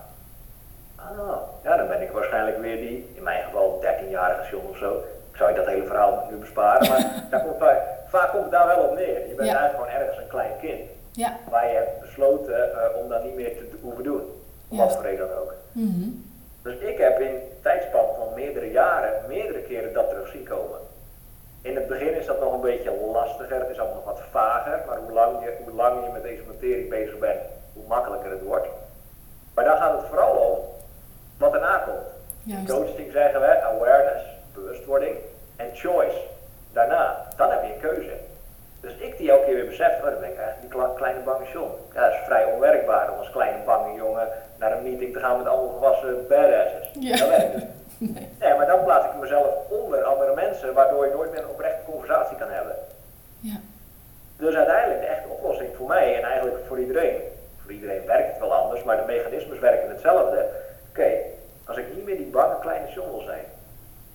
Ah, 1.07 1.37
ja, 1.63 1.77
dan 1.77 1.87
ben 1.87 2.01
ik 2.01 2.11
waarschijnlijk 2.11 2.57
weer 2.59 2.77
die, 2.77 3.11
in 3.15 3.23
mijn 3.23 3.43
geval 3.43 3.81
13-jarige 3.83 4.49
John 4.51 4.67
of 4.69 4.77
zo. 4.77 4.93
Ik 5.31 5.35
zou 5.37 5.49
je 5.49 5.55
dat 5.55 5.65
hele 5.65 5.85
verhaal 5.85 6.27
nu 6.29 6.35
besparen, 6.37 6.89
maar 6.89 7.13
daar 7.29 7.41
komt 7.43 7.57
vaak, 7.57 7.81
vaak 8.07 8.29
komt 8.31 8.43
het 8.43 8.51
daar 8.51 8.67
wel 8.67 8.83
op 8.83 8.95
neer. 8.95 9.27
Je 9.27 9.33
bent 9.35 9.49
Ja. 9.49 9.57
eigenlijk 9.57 9.73
gewoon 9.73 10.01
ergens 10.01 10.17
een 10.17 10.27
klein 10.27 10.51
kind 10.61 10.89
Ja, 11.11 11.37
waar 11.49 11.67
je 11.67 11.73
hebt 11.75 11.99
besloten 12.01 12.71
eh, 12.73 13.01
om 13.01 13.09
dat 13.09 13.23
niet 13.23 13.35
meer 13.35 13.57
te 13.57 13.69
hoeven 13.81 14.03
doen. 14.03 14.21
Om 14.67 14.77
wat 14.77 14.93
voor 14.93 15.01
reden 15.03 15.27
dan 15.27 15.37
ook. 15.37 15.53
Mhm. 15.71 16.09
Dus 16.63 16.77
ik 16.77 16.97
heb 16.97 17.19
in 17.19 17.27
een 17.27 17.41
tijdspan 17.61 18.05
van 18.17 18.27
meerdere 18.35 18.71
jaren 18.71 19.11
meerdere 19.27 19.59
keren 19.59 19.93
dat 19.93 20.09
terug 20.09 20.27
zien 20.27 20.43
komen. 20.47 20.77
In 21.61 21.75
het 21.75 21.87
begin 21.87 22.13
is 22.19 22.25
dat 22.25 22.39
nog 22.39 22.53
een 22.53 22.61
beetje 22.61 22.91
lastiger, 23.13 23.59
het 23.59 23.69
is 23.69 23.79
allemaal 23.79 23.95
nog 23.95 24.05
wat 24.05 24.21
vager, 24.31 24.79
maar 24.87 24.97
hoe 24.97 25.11
lang 25.11 25.43
je, 25.43 25.53
hoe 25.63 25.73
lang 25.75 26.05
je 26.05 26.11
met 26.11 26.23
deze 26.23 26.41
materie 26.47 26.87
bezig 26.87 27.17
bent, 27.17 27.39
hoe 27.73 27.83
makkelijker 27.87 28.31
het 28.31 28.43
wordt. 28.43 28.67
Maar 29.53 29.65
dan 29.65 29.77
gaat 29.77 29.97
het 29.97 30.07
vooral 30.09 30.31
om 30.35 30.57
wat 31.39 31.53
erna 31.53 31.77
komt. 31.77 32.07
Juist. 32.43 32.67
Coaching 32.71 33.11
zeggen 33.11 33.41
we, 33.41 33.61
awareness, 33.61 34.23
bewustwording 34.53 35.15
en 35.55 35.69
choice. 35.73 36.17
Daarna, 36.73 37.25
dan 37.37 37.49
heb 37.51 37.63
je 37.63 37.73
een 37.73 37.79
keuze. 37.79 38.11
Dus 38.81 38.93
ik 38.95 39.17
die 39.17 39.31
elke 39.31 39.45
keer 39.45 39.55
weer 39.55 39.65
besef, 39.65 39.97
oh, 39.97 40.03
dan 40.03 40.19
ben 40.19 40.29
ik 40.31 40.37
eigenlijk 40.37 40.61
die 40.61 40.69
kle- 40.69 40.93
kleine 40.95 41.19
bange 41.19 41.45
John. 41.53 41.71
Ja, 41.93 42.01
dat 42.05 42.11
is 42.13 42.25
vrij 42.25 42.45
onwerkbaar 42.45 43.11
om 43.11 43.17
als 43.17 43.29
kleine 43.31 43.63
bange 43.65 43.93
jongen 43.95 44.27
naar 44.57 44.71
een 44.71 44.83
meeting 44.83 45.13
te 45.13 45.19
gaan 45.19 45.37
met 45.37 45.47
allemaal 45.47 45.69
volwassen 45.71 46.27
badasses. 46.27 46.89
Ja. 46.99 47.17
Dat 47.17 47.29
werkt 47.29 47.55
niet. 47.55 47.65
Nee. 48.01 48.29
Nee, 48.39 48.53
maar 48.57 48.65
dan 48.67 48.83
plaats 48.83 49.05
ik 49.05 49.19
mezelf 49.21 49.47
onder 49.69 50.03
andere 50.03 50.33
mensen, 50.35 50.73
waardoor 50.73 51.05
je 51.05 51.13
nooit 51.13 51.31
meer 51.31 51.39
een 51.39 51.47
oprechte 51.49 51.91
conversatie 51.91 52.37
kan 52.37 52.49
hebben. 52.49 52.75
Ja. 53.39 53.55
Dus 54.37 54.55
uiteindelijk 54.55 55.01
de 55.01 55.07
echte 55.07 55.27
oplossing 55.27 55.69
voor 55.75 55.87
mij 55.87 56.15
en 56.15 56.23
eigenlijk 56.23 56.57
voor 56.67 56.79
iedereen, 56.79 57.15
voor 57.61 57.71
iedereen 57.71 58.05
werkt 58.05 58.29
het 58.29 58.39
wel 58.39 58.53
anders, 58.53 58.83
maar 58.83 58.97
de 58.97 59.03
mechanismes 59.05 59.59
werken 59.59 59.89
hetzelfde. 59.89 60.45
Oké, 60.89 61.07
als 61.65 61.77
ik 61.77 61.95
niet 61.95 62.05
meer 62.05 62.17
die 62.17 62.25
bange 62.25 62.59
kleine 62.59 62.87
John 62.89 63.09
wil 63.11 63.21
zijn, 63.25 63.43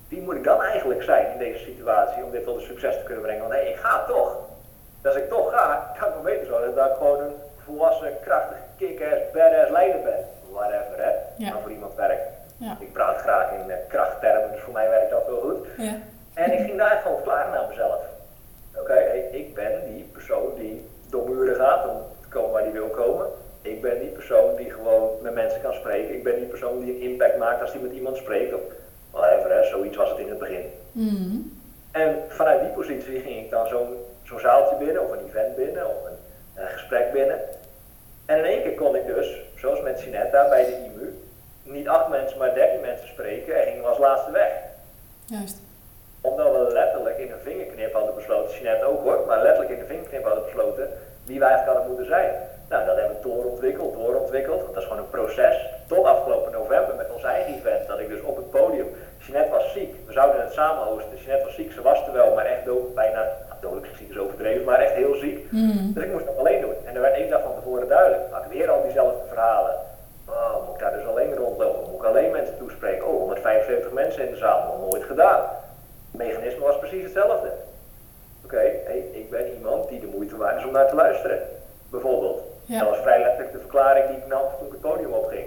wie 0.09 0.14
moet 0.25 0.35
ik 0.35 0.45
dan 0.45 0.63
eigenlijk 0.63 1.03
zijn 1.03 1.33
in 1.33 1.39
deze 1.39 1.65
situatie 1.65 2.25
om 2.25 2.31
dit 2.31 2.45
tot 2.45 2.57
een 2.57 2.67
succes 2.67 2.97
te 2.97 3.05
kunnen 3.05 3.23
brengen? 3.23 3.43
Want 3.43 3.55
hé, 3.55 3.61
ik 3.61 3.77
ga 3.77 4.05
toch. 4.05 4.37
Dus 5.03 5.13
als 5.13 5.23
ik 5.23 5.29
toch 5.29 5.51
ga, 5.51 5.93
kan 5.99 6.09
ik 6.09 6.15
wel 6.15 6.23
beter 6.23 6.47
zorgen 6.47 6.75
dat 6.75 6.91
ik 6.91 6.97
gewoon 6.97 7.21
een 7.21 7.35
volwassen, 7.65 8.13
krachtige, 8.25 8.61
kick-ass, 8.77 9.31
badass 9.33 9.71
leider 9.71 10.03
ben. 10.03 10.25
Whatever, 10.51 10.97
hè. 10.97 11.11
Ja. 11.37 11.53
Maar 11.53 11.63
voor 11.63 11.71
iemand 11.71 11.95
werkt. 11.95 12.29
Ja. 12.57 12.77
Ik 12.81 12.93
praat 12.93 13.17
graag 13.17 13.53
in 13.53 13.71
eh, 13.71 13.77
krachttermen, 13.89 14.53
dus 14.53 14.61
voor 14.61 14.73
mij 14.73 14.89
werkt 14.91 15.11
dat 15.11 15.27
wel 15.27 15.41
goed. 15.41 15.67
Ja. 15.77 15.95
En 16.35 16.53
ik 16.53 16.59
ging 16.59 16.79
daar 16.79 17.01
gewoon 17.03 17.17
verklaren 17.17 17.53
naar 17.53 17.69
mezelf. 17.69 18.01
Oké, 18.77 18.93
hey, 18.93 19.29
ik 19.33 19.55
ben 19.55 19.73
die 19.87 20.09
persoon 20.13 20.55
die 20.55 20.89
door 21.11 21.29
muren 21.29 21.57
gaat 21.57 21.89
om 21.89 21.97
te 22.23 22.29
komen 22.29 22.51
waar 22.51 22.63
die 22.63 22.73
wil 22.73 22.89
komen. 22.89 23.27
Ik 23.63 23.83
ben 23.83 23.99
die 23.99 24.09
persoon 24.09 24.57
die 24.57 24.71
gewoon 24.71 25.11
met 25.23 25.35
mensen 25.35 25.61
kan 25.61 25.73
spreken. 25.73 26.15
Ik 26.15 26.23
ben 26.25 26.37
die 26.37 26.47
persoon 26.47 26.81
die 26.81 26.95
een 26.95 27.11
impact 27.11 27.39
maakt 27.39 27.61
als 27.61 27.73
die 27.73 27.81
met 27.81 27.93
iemand 27.93 28.17
spreekt. 28.17 28.55
Of 28.55 28.61
whatever, 29.15 29.51
hè, 29.51 29.65
zoiets 29.65 29.97
was 29.97 30.11
het 30.11 30.19
in 30.19 30.29
het 30.29 30.39
begin. 30.39 30.73
Mhm. 30.93 31.37
En 31.91 32.17
vanuit 32.29 32.61
die 32.61 32.71
positie 32.71 33.21
ging 33.21 33.45
ik 33.45 33.51
dan 33.51 33.67
zo'n 33.67 33.97
zo'n 34.23 34.41
zaaltje 34.41 34.77
binnen, 34.77 35.03
of 35.03 35.11
een 35.11 35.27
event 35.29 35.57
binnen, 35.57 35.87
of 35.87 35.97
een, 36.05 36.19
een 36.63 36.69
gesprek 36.69 37.13
binnen. 37.13 37.39
En 38.27 38.39
in 38.39 38.45
één 38.45 38.63
keer 38.63 38.75
kon 38.75 38.97
ik 38.97 39.07
dus, 39.07 39.41
zoals 39.57 39.81
met 39.81 39.99
Sinetta 39.99 40.49
bij 40.49 40.65
de 40.65 40.85
IMU, 40.85 41.19
niet 41.63 41.89
acht 41.89 42.09
mensen, 42.09 42.39
maar 42.39 42.55
dertien 42.55 42.81
mensen 42.81 43.09
spreken 43.09 43.57
en 43.57 43.67
gingen 43.67 43.83
we 43.83 43.89
als 43.89 43.99
laatste 43.99 44.31
weg 44.31 44.53
Juist. 45.25 45.57
omdat 46.21 46.53
we 46.53 46.73
letterlijk 46.73 47.19
in 47.19 47.33
een 47.33 47.43
vingerknip 47.43 47.93
hadden 47.93 48.15
besloten, 48.15 48.55
Jeanette 48.55 48.85
ook 48.85 49.03
hoor, 49.03 49.25
maar 49.27 49.43
letterlijk 49.43 49.71
in 49.71 49.81
een 49.81 49.87
vingerknip 49.87 50.25
hadden 50.25 50.45
besloten 50.45 50.89
wie 51.25 51.39
wij 51.39 51.49
eigenlijk 51.49 51.79
hadden 51.79 51.97
moeten 51.97 52.15
zijn. 52.17 52.35
Nou, 52.69 52.87
dat 52.87 52.97
hebben 52.97 53.17
we 53.17 53.23
doorontwikkeld, 53.23 53.95
doorontwikkeld, 53.95 54.63
want 54.63 54.75
dat 54.75 54.83
is 54.83 54.89
gewoon 54.89 55.03
een 55.03 55.11
proces. 55.11 55.57
Tot 55.87 56.05
afgelopen 56.05 56.53
november 56.53 56.95
met 56.95 57.11
ons 57.13 57.23
eigen 57.23 57.55
event, 57.55 57.87
dat 57.87 57.99
ik 57.99 58.09
dus 58.09 58.21
op 58.21 58.37
het 58.37 58.51
podium, 58.51 58.95
Jeanette 59.27 59.51
was 59.51 59.73
ziek, 59.73 59.95
we 60.07 60.13
zouden 60.13 60.41
het 60.41 60.53
samen 60.53 60.85
hosten. 60.85 61.17
Jeanette 61.17 61.45
was 61.45 61.55
ziek, 61.55 61.73
ze 61.73 61.83
was 61.83 62.07
er 62.07 62.13
wel, 62.13 62.35
maar 62.35 62.47
echt 62.47 62.65
dood, 62.65 62.95
bijna, 62.95 63.23
nou, 63.49 63.61
dodelijk 63.61 63.97
ziek 63.97 64.11
is 64.11 64.19
overdreven, 64.19 64.65
maar 64.65 64.79
echt 64.79 64.93
heel 64.93 65.15
ziek. 65.15 65.47
Mhm. 65.51 65.93
Dus 65.93 66.05
ik 66.05 66.13
moest 66.13 66.27
het 66.27 66.39
alleen 66.39 66.61
doen. 66.61 66.75
En 66.85 66.95
er 66.95 67.01
werd 67.01 67.15
één 67.15 67.31
dag 67.31 67.43
van 67.43 67.55
tevoren 67.55 67.89
duidelijk, 67.89 68.31
maak 68.31 68.47
weer 68.53 68.71
al 68.71 68.83
diezelfde 68.83 69.27
verhalen. 69.29 69.75
Oh, 70.29 70.67
moet 70.67 70.75
ik 70.75 70.81
daar 70.81 70.93
dus 70.93 71.07
alleen 71.07 71.35
rondlopen? 71.35 71.91
Moet 71.91 72.01
ik 72.01 72.07
alleen 72.07 72.31
mensen 72.31 72.59
toespreken? 72.59 73.07
Oh, 73.07 73.19
175 73.19 73.93
mensen 73.93 74.27
in 74.27 74.31
de 74.33 74.39
zaal, 74.39 74.65
nog 74.67 74.91
nooit 74.91 75.05
gedaan. 75.05 75.41
Het 76.11 76.23
mechanisme 76.23 76.65
was 76.65 76.79
precies 76.79 77.03
hetzelfde. 77.03 77.51
Oké, 78.45 78.57
hey, 78.85 79.05
ik 79.13 79.31
ben 79.31 79.53
iemand 79.53 79.89
die 79.89 80.01
de 80.01 80.07
moeite 80.07 80.37
waard 80.37 80.59
is 80.59 80.65
om 80.65 80.73
naar 80.73 80.89
te 80.89 80.95
luisteren. 80.95 81.39
Bijvoorbeeld. 81.91 82.41
Ja. 82.65 82.79
Dat 82.79 82.89
was 82.89 82.99
vrij 82.99 83.21
letterlijk 83.21 83.53
de 83.53 83.59
verklaring 83.59 84.07
die 84.07 84.17
ik 84.17 84.27
nam 84.27 84.43
toen 84.59 84.67
ik 84.67 84.73
het 84.73 84.81
podium 84.81 85.13
opging. 85.13 85.47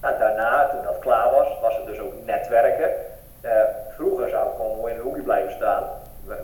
Nou, 0.00 0.18
daarna, 0.18 0.68
toen 0.68 0.82
dat 0.82 0.98
klaar 0.98 1.30
was, 1.30 1.48
was 1.60 1.76
het 1.76 1.86
dus 1.86 1.98
ook 1.98 2.12
netwerken. 2.24 2.90
Eh, 3.40 3.50
vroeger 3.96 4.28
zou 4.28 4.48
ik 4.48 4.56
gewoon 4.56 4.76
mooi 4.76 4.92
in 4.92 4.98
een 4.98 5.04
hoekje 5.04 5.22
blijven 5.22 5.52
staan. 5.52 5.84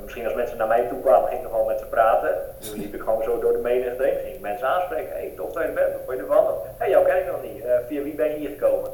Misschien 0.03 0.25
als 0.25 0.35
mensen 0.35 0.57
naar 0.57 0.67
mij 0.67 0.87
toe 0.89 1.01
kwamen, 1.01 1.29
ging 1.29 1.41
ik 1.41 1.47
nog 1.47 1.57
wel 1.57 1.67
met 1.67 1.79
ze 1.79 1.85
praten. 1.87 2.35
Nu 2.61 2.79
liep 2.79 2.95
ik 2.95 3.01
gewoon 3.01 3.23
zo 3.23 3.41
door 3.41 3.53
de 3.53 3.59
menigte 3.59 4.03
heen, 4.03 4.19
ging 4.23 4.35
ik 4.35 4.41
mensen 4.41 4.69
aanspreken. 4.69 5.13
Hé, 5.13 5.19
hey, 5.19 5.33
tof 5.37 5.53
dat 5.53 5.63
je 5.63 5.69
er 5.69 5.75
bent, 5.75 5.93
wat 5.93 6.03
vond 6.05 6.17
je 6.17 6.23
ervan? 6.23 6.45
Hé, 6.47 6.71
hey, 6.79 6.91
jou 6.91 7.05
ken 7.07 7.19
ik 7.19 7.27
nog 7.27 7.43
niet. 7.43 7.65
Eh, 7.65 7.75
via 7.87 8.03
wie 8.03 8.15
ben 8.15 8.31
je 8.31 8.37
hier 8.37 8.49
gekomen? 8.49 8.91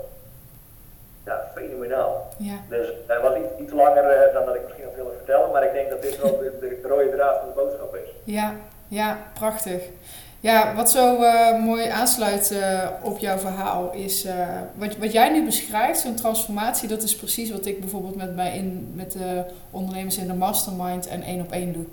Ja, 1.25 1.51
fenomenaal. 1.55 2.29
Ja. 2.37 2.55
Dus 2.69 2.87
het 3.07 3.23
was 3.23 3.37
iets, 3.37 3.49
iets 3.59 3.73
langer 3.73 4.05
eh, 4.05 4.35
dan 4.35 4.45
dat 4.45 4.55
ik 4.55 4.63
misschien 4.65 4.85
had 4.85 4.95
willen 4.95 5.17
vertellen, 5.17 5.51
maar 5.51 5.65
ik 5.65 5.73
denk 5.73 5.91
dat 5.91 6.03
dit 6.03 6.23
wel 6.23 6.39
de, 6.39 6.59
de 6.61 6.89
rode 6.89 7.11
draad 7.11 7.39
van 7.39 7.49
de 7.49 7.55
boodschap 7.55 7.95
is. 7.95 8.11
Ja, 8.25 8.55
ja, 8.89 9.19
prachtig. 9.35 9.83
Ja, 10.43 10.75
wat 10.75 10.91
zo 10.91 11.23
eh, 11.23 11.63
mooi 11.63 11.89
aansluit 11.89 12.51
eh, 12.51 12.89
op 13.03 13.19
jouw 13.19 13.39
verhaal 13.39 13.93
is 13.93 14.25
eh, 14.25 14.49
wat, 14.75 14.97
wat 14.97 15.13
jij 15.13 15.33
nu 15.33 15.45
beschrijft, 15.45 16.01
zo'n 16.01 16.15
transformatie, 16.15 16.89
dat 16.89 17.03
is 17.03 17.17
precies 17.17 17.51
wat 17.51 17.67
ik 17.67 17.81
bijvoorbeeld 17.81 18.17
met, 18.17 18.35
mij 18.35 18.57
in, 18.57 18.93
met 18.95 19.13
de 19.13 19.45
ondernemers 19.71 20.17
in 20.17 20.27
de 20.27 20.35
mastermind 20.35 21.07
en 21.07 21.23
één 21.23 21.41
op 21.41 21.53
één 21.53 21.73
doe. 21.73 21.85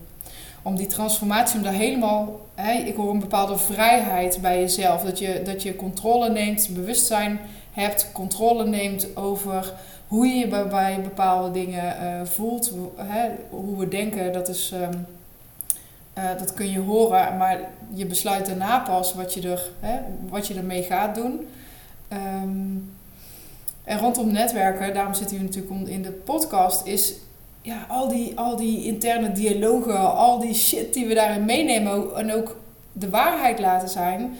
Om 0.61 0.75
die 0.75 0.87
transformatie, 0.87 1.57
om 1.57 1.63
daar 1.63 1.73
helemaal, 1.73 2.39
hè, 2.55 2.71
ik 2.71 2.95
hoor 2.95 3.11
een 3.11 3.19
bepaalde 3.19 3.57
vrijheid 3.57 4.39
bij 4.41 4.59
jezelf, 4.59 5.01
dat 5.01 5.19
je, 5.19 5.41
dat 5.45 5.63
je 5.63 5.75
controle 5.75 6.29
neemt, 6.29 6.69
bewustzijn 6.73 7.39
hebt, 7.71 8.09
controle 8.13 8.65
neemt 8.65 9.15
over 9.15 9.73
hoe 10.07 10.27
je 10.27 10.35
je 10.35 10.47
bij, 10.47 10.99
bepaalde 11.03 11.51
dingen 11.51 12.27
voelt, 12.27 12.71
hè, 12.95 13.29
hoe 13.49 13.77
we 13.77 13.87
denken, 13.87 14.33
dat 14.33 14.47
is... 14.47 14.71
ehm, 14.73 14.97
eh, 16.17 16.37
dat 16.37 16.53
kun 16.53 16.71
je 16.71 16.79
horen, 16.79 17.37
maar 17.37 17.59
je 17.93 18.05
besluit 18.05 18.45
daarna 18.45 18.79
pas 18.79 19.13
wat 19.13 19.33
je, 19.33 19.49
er, 19.49 19.69
hè, 19.79 19.99
wat 20.29 20.47
je 20.47 20.53
ermee 20.53 20.83
gaat 20.83 21.15
doen. 21.15 21.47
Ehm, 22.07 22.75
en 23.83 23.99
rondom 23.99 24.31
netwerken, 24.31 24.93
daarom 24.93 25.13
zitten 25.13 25.37
jullie 25.37 25.55
natuurlijk 25.55 25.89
in 25.89 26.01
de 26.01 26.11
podcast, 26.11 26.85
is 26.85 27.13
ja, 27.61 27.85
al, 27.87 28.07
die, 28.07 28.39
al 28.39 28.55
die 28.55 28.85
interne 28.85 29.31
dialogen, 29.31 30.15
al 30.15 30.39
die 30.39 30.53
shit 30.53 30.93
die 30.93 31.07
we 31.07 31.13
daarin 31.13 31.45
meenemen 31.45 32.15
en 32.15 32.33
ook 32.33 32.57
de 32.91 33.09
waarheid 33.09 33.59
laten 33.59 33.89
zijn, 33.89 34.37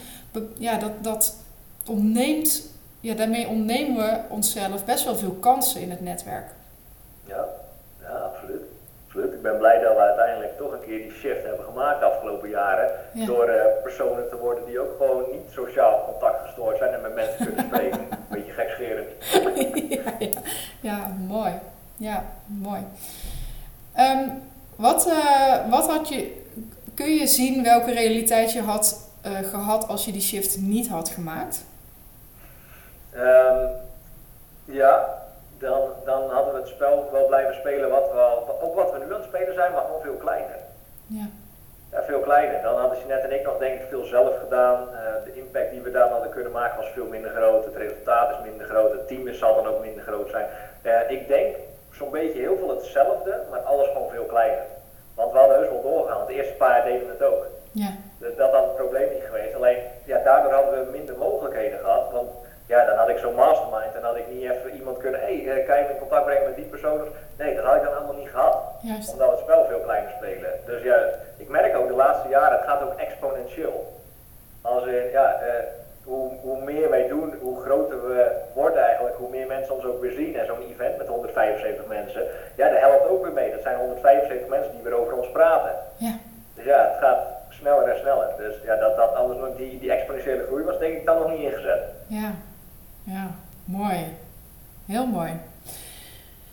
ja, 0.58 0.78
dat, 0.78 0.92
dat 1.00 1.36
ontneemt, 1.86 2.68
ja, 3.00 3.14
daarmee 3.14 3.48
ontnemen 3.48 3.96
we 3.96 4.20
onszelf 4.28 4.84
best 4.84 5.04
wel 5.04 5.16
veel 5.16 5.36
kansen 5.40 5.80
in 5.80 5.90
het 5.90 6.00
netwerk. 6.00 6.50
Ja, 7.24 7.44
ja 8.00 8.08
absoluut. 8.08 8.62
absoluut. 9.06 9.32
Ik 9.32 9.37
ben 9.50 9.58
blij 9.58 9.80
dat 9.80 9.94
we 9.94 10.00
uiteindelijk 10.00 10.56
toch 10.58 10.72
een 10.72 10.80
keer 10.86 10.98
die 10.98 11.12
shift 11.12 11.44
hebben 11.44 11.64
gemaakt 11.64 12.00
de 12.00 12.06
afgelopen 12.06 12.48
jaren. 12.48 12.90
Ja. 13.12 13.26
Door 13.26 13.48
eh, 13.48 13.82
personen 13.82 14.28
te 14.28 14.36
worden 14.36 14.66
die 14.66 14.80
ook 14.80 14.96
gewoon 14.96 15.24
niet 15.32 15.50
sociaal 15.50 16.04
contact 16.04 16.46
gestoord 16.46 16.78
zijn 16.78 16.94
en 16.94 17.00
met 17.00 17.14
mensen 17.14 17.46
kunnen 17.46 17.64
spreken. 17.70 18.00
Een 18.00 18.18
beetje 18.28 18.52
gekscherend. 18.52 19.08
ja, 19.88 20.12
ja. 20.18 20.40
ja, 20.80 21.16
mooi. 21.26 21.52
Ja, 21.96 22.24
mooi. 22.46 22.80
Ehm, 23.94 24.28
wat, 24.76 25.06
eh, 25.06 25.70
wat 25.70 25.88
had 25.90 26.08
je, 26.08 26.44
kun 26.94 27.14
je 27.14 27.26
zien 27.26 27.62
welke 27.62 27.92
realiteit 27.92 28.52
je 28.52 28.62
had 28.62 29.08
eh, 29.22 29.38
gehad 29.38 29.88
als 29.88 30.04
je 30.04 30.12
die 30.12 30.20
shift 30.20 30.58
niet 30.58 30.88
had 30.88 31.08
gemaakt? 31.08 31.64
Ehm, 33.12 33.66
ja, 34.64 35.08
dan, 35.58 35.80
dan 36.04 36.30
hadden 36.30 36.54
we 36.54 36.60
het 36.60 36.68
spel 36.68 37.08
wel 37.12 37.26
blijven 37.26 37.54
spelen 37.54 37.90
wat 37.90 38.10
we 38.12 38.18
al, 38.18 38.58
ook 38.60 38.74
wat 38.74 38.92
we 38.92 38.98
nu 38.98 39.04
aan 39.04 39.20
het 39.20 39.24
spelen 39.24 39.54
zijn, 39.54 39.72
maar 39.72 39.82
gewoon 39.84 40.02
veel 40.02 40.16
kleiner. 40.16 40.56
Ja, 41.06 41.26
Ja, 41.92 42.02
veel 42.02 42.20
kleiner. 42.20 42.62
Dan 42.62 42.76
hadden 42.78 42.98
Jeanette 42.98 43.26
en 43.28 43.34
ik 43.38 43.44
nog 43.46 43.58
denk 43.58 43.80
ik 43.80 43.86
veel 43.88 44.04
zelf 44.04 44.38
gedaan. 44.38 44.88
Eh, 44.92 45.24
de 45.24 45.34
impact 45.34 45.70
die 45.70 45.80
we 45.80 45.90
dan 45.90 46.08
hadden 46.10 46.30
kunnen 46.30 46.52
maken 46.52 46.76
was 46.76 46.90
veel 46.94 47.06
minder 47.06 47.30
groot. 47.30 47.64
Het 47.64 47.76
resultaat 47.76 48.30
is 48.30 48.50
minder 48.50 48.66
groot. 48.66 48.92
Het 48.92 49.08
team 49.08 49.28
is, 49.28 49.38
zal 49.38 49.54
dan 49.54 49.66
ook 49.66 49.80
minder 49.80 50.02
groot 50.02 50.30
zijn. 50.30 50.46
Eh, 50.82 51.10
ik 51.10 51.28
denk 51.28 51.56
zo'n 51.92 52.10
beetje 52.10 52.38
heel 52.40 52.56
veel 52.56 52.68
hetzelfde, 52.70 53.40
maar 53.50 53.60
alles 53.60 53.88
gewoon 53.88 54.10
veel 54.10 54.24
kleiner. 54.24 54.62
Want 55.14 55.32
we 55.32 55.38
hadden 55.38 55.56
heus 55.56 55.68
wel 55.68 55.82
doorgegaan. 55.82 56.20
Het 56.20 56.28
eerste 56.28 56.54
paar 56.54 56.84
deden 56.84 57.06
we 57.06 57.12
het 57.12 57.22
ook. 57.22 57.46
ja, 57.72 57.90
Dus 58.18 58.36
dat 58.36 58.52
had 58.52 58.62
het 58.64 58.76
probleem 58.76 59.08
niet 59.12 59.22
geweest. 59.26 59.54
Alleen, 59.54 59.78
ja, 60.04 60.18
daardoor 60.24 60.52
hadden 60.52 60.84
we 60.84 60.90
minder 60.90 61.16
mogelijkheden 61.16 61.78
gehad. 61.78 62.12
Want 62.12 62.30
ja, 62.68 62.84
dan 62.84 62.96
had 62.96 63.08
ik 63.08 63.18
zo'n 63.18 63.34
mastermind 63.34 63.94
en 63.94 64.02
had 64.02 64.16
ik 64.16 64.28
niet 64.32 64.42
even 64.50 64.70
iemand 64.78 64.96
kunnen, 64.98 65.20
hé, 65.20 65.44
hey, 65.44 65.62
kan 65.62 65.76
je 65.78 65.84
me 65.84 65.92
in 65.92 65.98
contact 65.98 66.24
brengen 66.24 66.44
met 66.44 66.56
die 66.56 66.64
persoon? 66.64 67.00
Nee, 67.38 67.54
dat 67.54 67.64
had 67.64 67.76
ik 67.76 67.82
dan 67.82 67.96
allemaal 67.96 68.14
niet 68.22 68.28
gehad 68.30 68.56
juist. 68.80 69.12
omdat 69.12 69.30
het 69.30 69.40
spel 69.40 69.64
veel 69.68 69.80
kleiner 69.80 70.10
spelen. 70.16 70.50
Dus 70.66 70.82
ja, 70.82 70.98
ik 71.36 71.48
merk 71.48 71.76
ook 71.76 71.88
de 71.88 71.94
laatste 71.94 72.28
jaren, 72.28 72.58
het 72.58 72.68
gaat 72.68 72.82
ook 72.82 72.98
exponentieel. 72.98 73.92
Als 74.62 74.84
in, 74.86 75.10
ja, 75.10 75.32
eh, 75.32 75.64
hoe, 76.04 76.30
hoe 76.42 76.60
meer 76.64 76.90
wij 76.90 77.08
doen, 77.08 77.34
hoe 77.40 77.60
groter 77.60 78.08
we 78.08 78.30
worden 78.54 78.82
eigenlijk, 78.82 79.16
hoe 79.16 79.28
meer 79.30 79.46
mensen 79.46 79.74
ons 79.74 79.84
ook 79.84 80.00
weer 80.00 80.12
zien. 80.12 80.36
En 80.36 80.46
zo'n 80.46 80.70
event 80.72 80.98
met 80.98 81.06
175 81.06 81.86
mensen, 81.86 82.22
ja, 82.56 82.68
dat 82.68 82.78
helpt 82.80 83.08
ook 83.08 83.22
weer 83.24 83.32
mee. 83.32 83.50
Dat 83.50 83.62
zijn 83.62 83.76
175 83.78 84.48
mensen 84.48 84.72
die 84.72 84.82
weer 84.82 84.98
over 85.00 85.12
ons 85.16 85.30
praten. 85.30 85.70
Ja, 85.96 86.12
Dus 86.54 86.64
ja, 86.64 86.88
het 86.90 86.98
gaat 87.00 87.18
sneller 87.48 87.88
en 87.88 87.98
sneller. 87.98 88.28
Dus 88.36 88.54
ja, 88.64 88.76
dat, 88.76 88.96
dat 88.96 89.14
anders 89.14 89.38
nog 89.40 89.56
die, 89.56 89.78
die 89.78 89.92
exponentiële 89.92 90.44
groei 90.46 90.64
was 90.64 90.78
denk 90.78 90.96
ik 90.96 91.06
dan 91.06 91.18
nog 91.18 91.30
niet 91.30 91.40
ingezet. 91.52 91.82
ja, 92.06 92.30
ja, 93.08 93.34
Mooi. 93.68 94.04
Heel 94.86 95.06
mooi. 95.06 95.32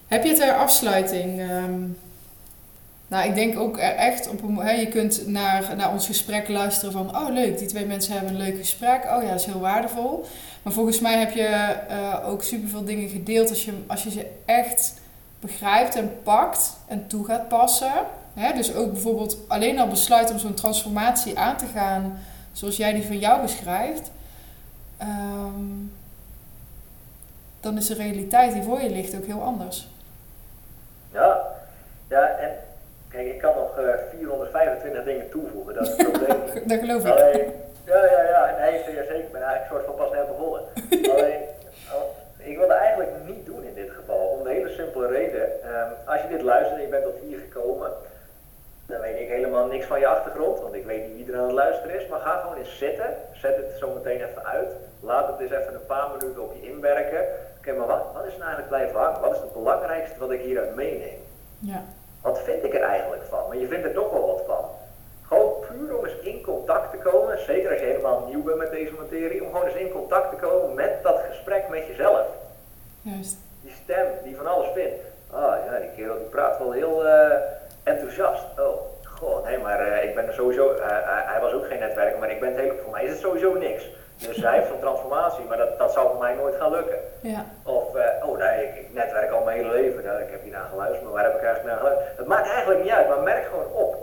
Heb 0.08 0.24
je 0.24 0.34
ter 0.34 0.54
afsluiting... 0.54 1.40
ehm, 1.40 1.82
nou, 3.08 3.28
ik 3.28 3.36
denk 3.36 3.60
ook 3.60 3.78
er 3.80 3.96
echt 3.96 4.30
op 4.30 4.44
een... 4.44 4.80
Je 4.80 4.88
kunt 4.88 5.28
naar, 5.28 5.76
naar 5.76 5.92
ons 5.92 6.06
gesprek 6.06 6.48
luisteren 6.48 6.92
van... 6.92 7.18
Oh, 7.18 7.34
leuk, 7.34 7.58
die 7.58 7.68
twee 7.68 7.86
mensen 7.86 8.14
hebben 8.14 8.32
een 8.32 8.42
leuk 8.42 8.58
gesprek. 8.58 9.04
Oh 9.04 9.24
ja, 9.24 9.34
is 9.34 9.46
heel 9.46 9.60
waardevol. 9.60 10.26
Maar 10.64 10.74
volgens 10.74 11.00
mij 11.00 11.18
heb 11.20 11.32
je 11.34 11.48
eh, 11.90 12.30
ook 12.30 12.44
superveel 12.44 12.86
dingen 12.86 13.10
gedeeld... 13.10 13.50
Als 13.50 13.66
je, 13.66 13.74
als 13.88 14.04
je 14.04 14.12
ze 14.12 14.32
echt 14.46 14.94
begrijpt 15.40 15.96
en 15.96 16.12
pakt 16.24 16.78
en 16.88 17.08
toe 17.08 17.26
gaat 17.26 17.48
passen. 17.48 17.94
Hè? 18.34 18.54
Dus 18.54 18.74
ook 18.74 18.92
bijvoorbeeld 18.92 19.38
alleen 19.48 19.80
al 19.80 19.88
besluit 19.88 20.32
om 20.32 20.40
zo'n 20.40 20.54
transformatie 20.54 21.40
aan 21.40 21.58
te 21.58 21.66
gaan... 21.74 22.20
Zoals 22.52 22.78
jij 22.78 22.94
die 22.94 23.04
van 23.04 23.20
jou 23.20 23.42
beschrijft... 23.42 24.12
ehm, 24.98 25.86
dan 27.66 27.78
is 27.78 27.88
de 27.88 27.94
realiteit 27.94 28.54
die 28.54 28.64
voor 28.64 28.82
je 28.82 28.90
ligt 28.90 29.16
ook 29.16 29.26
heel 29.26 29.42
anders. 29.42 29.88
Ja, 31.12 31.42
ja 32.08 32.38
en 32.38 32.50
kijk, 33.10 33.28
ik 33.28 33.38
kan 33.40 33.56
nog 33.56 33.78
eh, 33.78 33.84
425 34.20 35.04
dingen 35.04 35.30
toevoegen, 35.30 35.74
dat 35.74 35.84
is 35.88 35.90
het 35.98 36.12
probleem. 36.12 36.42
Dat 36.72 36.80
geloof 36.80 37.06
ik. 37.06 37.12
Alleen, 37.12 37.52
ja, 37.86 38.06
ja, 38.06 38.24
ja, 38.24 38.56
nee, 38.60 38.84
zeker. 38.86 39.16
Ik 39.16 39.32
ben 39.32 39.42
eigenlijk 39.42 39.62
een 39.62 39.68
soort 39.70 39.86
van 39.86 39.96
pas 39.96 40.12
net 40.12 40.28
begonnen. 40.28 40.62
Alleen, 41.16 41.42
al- 41.94 42.16
ik 42.38 42.58
wil 42.58 42.68
dat 42.68 42.78
eigenlijk 42.78 43.12
niet 43.28 43.46
doen 43.46 43.64
in 43.64 43.74
dit 43.74 43.90
geval, 43.92 44.18
om 44.38 44.44
de 44.44 44.50
hele 44.50 44.70
simpele 44.70 45.08
reden. 45.08 45.62
ehm, 45.64 45.90
als 46.06 46.22
je 46.22 46.28
dit 46.28 46.42
luistert 46.42 46.76
en 46.78 46.82
je 46.82 46.88
bent 46.88 47.04
tot 47.04 47.20
hier 47.28 47.40
gekomen, 47.40 47.92
dan 48.86 49.00
weet 49.00 49.20
ik 49.20 49.30
helemaal 49.30 49.66
niks 49.66 49.86
van 49.86 50.00
je 50.00 50.08
achtergrond, 50.08 50.60
want 50.60 50.74
ik 50.74 50.86
weet 50.86 51.08
niet 51.08 51.16
wie 51.26 51.34
er 51.34 51.40
aan 51.40 51.46
het 51.46 51.54
luisteren 51.64 52.00
is. 52.02 52.08
Maar 52.08 52.20
ga 52.20 52.40
gewoon 52.40 52.58
eens 52.58 52.78
zitten, 52.78 53.06
zet 53.34 53.56
het 53.56 53.66
zo 53.80 53.90
meteen 53.94 54.22
even 54.30 54.46
uit. 54.46 54.70
Laat 55.00 55.28
het 55.28 55.40
eens 55.40 55.52
even 55.52 55.74
een 55.74 55.86
paar 55.86 56.08
minuten 56.18 56.44
op 56.44 56.54
je 56.62 56.68
inwerken. 56.70 57.24
Oké, 57.68 57.78
maar 57.78 57.88
wat, 57.88 58.06
wat 58.14 58.26
is 58.26 58.38
nou 58.38 58.44
eigenlijk 58.44 58.68
blijven 58.68 59.00
hangen? 59.00 59.22
Wat 59.22 59.36
is 59.36 59.40
het 59.40 59.54
belangrijkste 59.54 60.20
wat 60.20 60.32
ik 60.32 60.42
hieruit 60.42 60.76
meeneem? 60.76 61.20
Ja. 61.60 61.84
Wat 62.22 62.40
vind 62.40 62.64
ik 62.64 62.74
er 62.74 62.82
eigenlijk 62.82 63.24
van? 63.30 63.48
Maar 63.48 63.58
je 63.58 63.68
vindt 63.68 63.86
er 63.86 63.94
toch 63.94 64.12
wel 64.12 64.28
wat 64.28 64.44
van. 64.46 64.66
Gewoon 65.28 65.54
puur 65.68 65.98
om 65.98 66.06
eens 66.06 66.20
in 66.20 66.42
contact 66.42 66.92
te 66.92 66.98
komen, 66.98 67.40
zeker 67.40 67.70
als 67.72 67.80
je 67.80 67.86
helemaal 67.86 68.26
nieuw 68.28 68.44
bent 68.44 68.58
met 68.58 68.72
deze 68.72 68.94
materie, 69.00 69.44
om 69.44 69.52
gewoon 69.52 69.66
eens 69.66 69.76
in 69.76 69.92
contact 69.92 70.30
te 70.30 70.36
komen 70.36 70.76
met 70.76 71.04
dat 71.04 71.20
gesprek 71.30 71.70
met 71.70 71.88
jezelf. 71.88 72.28
Juist. 73.02 73.38
Die 73.62 73.74
stem 73.84 74.08
die 74.24 74.36
van 74.36 74.48
alles 74.48 74.68
vindt. 74.74 75.04
Ah 75.32 75.56
ja, 75.66 75.80
die 75.80 75.90
kerel 75.96 76.18
die 76.18 76.28
praat 76.28 76.58
wel 76.60 76.72
heel 76.72 77.08
eh, 77.08 77.38
enthousiast. 77.84 78.46
Oh, 78.60 78.82
god, 79.04 79.44
nee, 79.44 79.58
maar 79.58 79.80
eh, 79.80 80.10
ik 80.10 80.16
ben 80.16 80.28
er 80.28 80.34
sowieso, 80.34 80.72
eh, 80.72 80.88
hij 80.88 81.24
hij 81.26 81.42
was 81.42 81.54
ook 81.54 81.68
geen 81.68 81.80
netwerker, 81.80 82.20
maar 82.20 82.32
ik 82.32 82.40
ben 82.40 82.50
het 82.50 82.60
hele, 82.60 82.76
voor 82.84 82.92
mij 82.92 83.04
is 83.04 83.10
het 83.10 83.20
sowieso 83.20 83.54
niks. 83.54 83.90
Dus 84.18 84.38
hij 84.38 84.54
heeft 84.58 84.68
zo'n 84.68 84.80
transformatie, 84.80 85.46
maar 85.46 85.58
dat, 85.58 85.78
dat 85.78 85.92
zou 85.94 86.08
voor 86.10 86.20
mij 86.20 86.34
nooit 86.36 86.56
gaan 86.56 86.72
lukken. 86.72 86.98
Ja. 87.22 87.46
Of, 87.64 87.96
eh, 87.96 88.28
oh 88.28 88.38
nee, 88.38 88.64
ik, 88.68 88.76
ik 88.76 88.94
netwerk 88.94 89.32
al 89.32 89.44
mijn 89.44 89.58
hele 89.58 89.72
leven. 89.72 90.04
Nou, 90.04 90.22
ik 90.22 90.32
heb 90.32 90.44
hier 90.44 90.52
naar 90.52 90.68
geluisterd, 90.70 91.04
maar 91.04 91.14
waar 91.14 91.24
heb 91.24 91.36
ik 91.36 91.44
eigenlijk 91.44 91.68
naar 91.76 91.78
geluisterd? 91.78 92.18
Het 92.18 92.28
maakt 92.28 92.50
eigenlijk 92.50 92.84
niet 92.84 92.92
uit, 92.92 93.08
maar 93.08 93.20
merk 93.22 93.46
gewoon 93.46 93.72
op. 93.72 93.96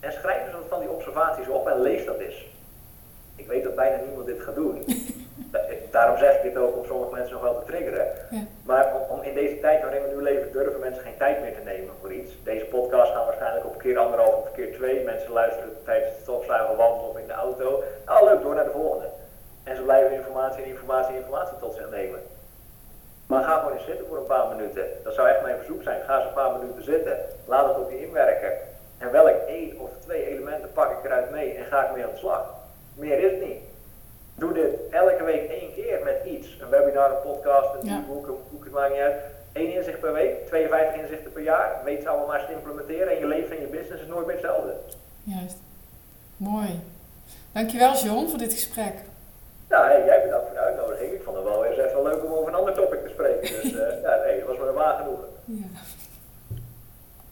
En 0.00 0.12
schrijf 0.12 0.42
eens 0.44 0.52
wat 0.52 0.62
van 0.68 0.80
die 0.80 0.88
observaties 0.90 1.48
op 1.48 1.68
en 1.68 1.80
lees 1.80 2.04
dat 2.04 2.18
eens. 2.18 2.46
Ik 3.36 3.46
weet 3.46 3.64
dat 3.64 3.74
bijna 3.74 3.96
niemand 4.04 4.26
dit 4.26 4.40
gaat 4.42 4.54
doen. 4.54 4.84
Da- 5.50 5.60
Daarom 5.96 6.18
zeg 6.18 6.34
ik 6.36 6.42
dit 6.42 6.56
ook 6.56 6.76
om 6.76 6.84
sommige 6.86 7.12
mensen 7.14 7.32
nog 7.32 7.42
wel 7.42 7.58
te 7.58 7.64
triggeren. 7.66 8.06
Ja. 8.30 8.40
Maar 8.64 8.92
om, 8.94 9.16
om 9.16 9.22
in 9.22 9.34
deze 9.34 9.60
tijd 9.60 9.82
waarin 9.82 10.02
we 10.02 10.14
nu 10.14 10.22
leven, 10.22 10.52
durven 10.52 10.80
mensen 10.80 11.02
geen 11.02 11.16
tijd 11.18 11.40
meer 11.40 11.54
te 11.54 11.60
nemen 11.64 11.94
voor 12.00 12.12
iets. 12.12 12.32
Deze 12.44 12.64
podcast 12.64 13.12
gaan 13.12 13.24
waarschijnlijk 13.24 13.64
op 13.66 13.78
keer 13.78 13.98
anderhalf 13.98 14.34
of 14.34 14.52
keer 14.52 14.72
twee. 14.72 15.04
Mensen 15.04 15.32
luisteren 15.32 15.76
tijdens 15.84 16.10
het 16.12 16.20
stofzuigen, 16.22 16.76
wandelen 16.76 17.10
of 17.10 17.18
in 17.18 17.26
de 17.26 17.32
auto. 17.32 17.82
Nou 18.06 18.24
leuk, 18.24 18.42
door 18.42 18.54
naar 18.54 18.64
de 18.64 18.70
volgende. 18.70 19.06
En 19.68 19.76
ze 19.76 19.82
blijven 19.82 20.16
informatie 20.16 20.62
en 20.62 20.68
informatie 20.68 21.14
en 21.14 21.20
informatie 21.20 21.58
tot 21.60 21.74
zich 21.74 21.90
nemen. 21.90 22.20
Maar 23.26 23.44
ga 23.44 23.58
gewoon 23.58 23.72
eens 23.76 23.84
zitten 23.84 24.06
voor 24.06 24.16
een 24.16 24.26
paar 24.34 24.48
minuten. 24.56 24.84
Dat 25.04 25.14
zou 25.14 25.28
echt 25.28 25.42
mijn 25.42 25.56
verzoek 25.56 25.82
zijn. 25.82 26.02
Ga 26.06 26.16
eens 26.16 26.26
een 26.26 26.32
paar 26.40 26.58
minuten 26.58 26.84
zitten. 26.84 27.16
Laat 27.46 27.68
het 27.68 27.76
op 27.84 27.90
je 27.90 28.06
inwerken. 28.06 28.52
En 28.98 29.10
welk 29.10 29.28
één 29.48 29.78
of 29.80 29.90
twee 30.04 30.26
elementen 30.26 30.72
pak 30.72 30.90
ik 30.98 31.04
eruit 31.04 31.30
mee 31.30 31.52
en 31.54 31.64
ga 31.64 31.84
ik 31.84 31.94
mee 31.94 32.04
aan 32.04 32.10
de 32.12 32.16
slag. 32.18 32.54
Meer 32.94 33.18
is 33.18 33.30
het 33.30 33.40
niet. 33.48 33.60
Doe 34.34 34.52
dit 34.52 34.72
elke 34.90 35.24
week 35.24 35.50
één 35.50 35.74
keer 35.74 36.00
met 36.04 36.16
iets. 36.24 36.48
Een 36.60 36.68
webinar, 36.68 37.10
een 37.10 37.22
podcast, 37.32 37.74
een 37.74 37.88
Ja. 37.88 37.96
e-book, 37.98 38.26
een 38.26 38.34
boek, 38.50 38.64
het 38.64 38.72
maakt 38.72 38.92
niet 38.92 39.00
uit. 39.00 39.14
Eén 39.52 39.72
inzicht 39.74 40.00
per 40.00 40.12
week, 40.12 40.46
52 40.46 41.00
inzichten 41.02 41.32
per 41.32 41.42
jaar. 41.42 41.80
Weet 41.84 42.02
ze 42.02 42.08
allemaal 42.08 42.26
maar 42.26 42.38
eens 42.38 42.46
te 42.48 42.52
implementeren 42.54 43.08
en 43.12 43.18
je 43.18 43.26
leven 43.26 43.56
en 43.56 43.60
je 43.62 43.66
business 43.68 44.02
is 44.02 44.08
nooit 44.08 44.26
meer 44.26 44.34
hetzelfde. 44.36 44.72
Juist. 45.22 45.56
Mooi. 46.36 46.80
Dankjewel 47.52 47.94
John 47.94 48.28
voor 48.28 48.38
dit 48.38 48.52
gesprek. 48.52 48.94
Nou, 49.68 49.84
hey, 49.86 50.04
jij 50.04 50.22
bedankt 50.22 50.46
voor 50.46 50.54
de 50.54 50.60
uitnodiging. 50.60 51.12
Ik 51.12 51.22
vond 51.22 51.36
het 51.36 51.44
wel 51.44 51.64
eens 51.64 51.76
even 51.76 52.02
leuk 52.02 52.24
om 52.24 52.32
over 52.32 52.48
een 52.48 52.54
ander 52.54 52.74
topic 52.74 53.02
te 53.02 53.08
spreken. 53.08 53.62
Dus 53.62 53.74
eh 53.74 54.02
ja, 54.06 54.16
nee, 54.24 54.38
dat 54.38 54.48
was 54.48 54.58
me 54.58 54.66
een 54.66 54.74
waar 54.74 54.96
genoegen. 54.96 55.28
Ja. 55.44 55.64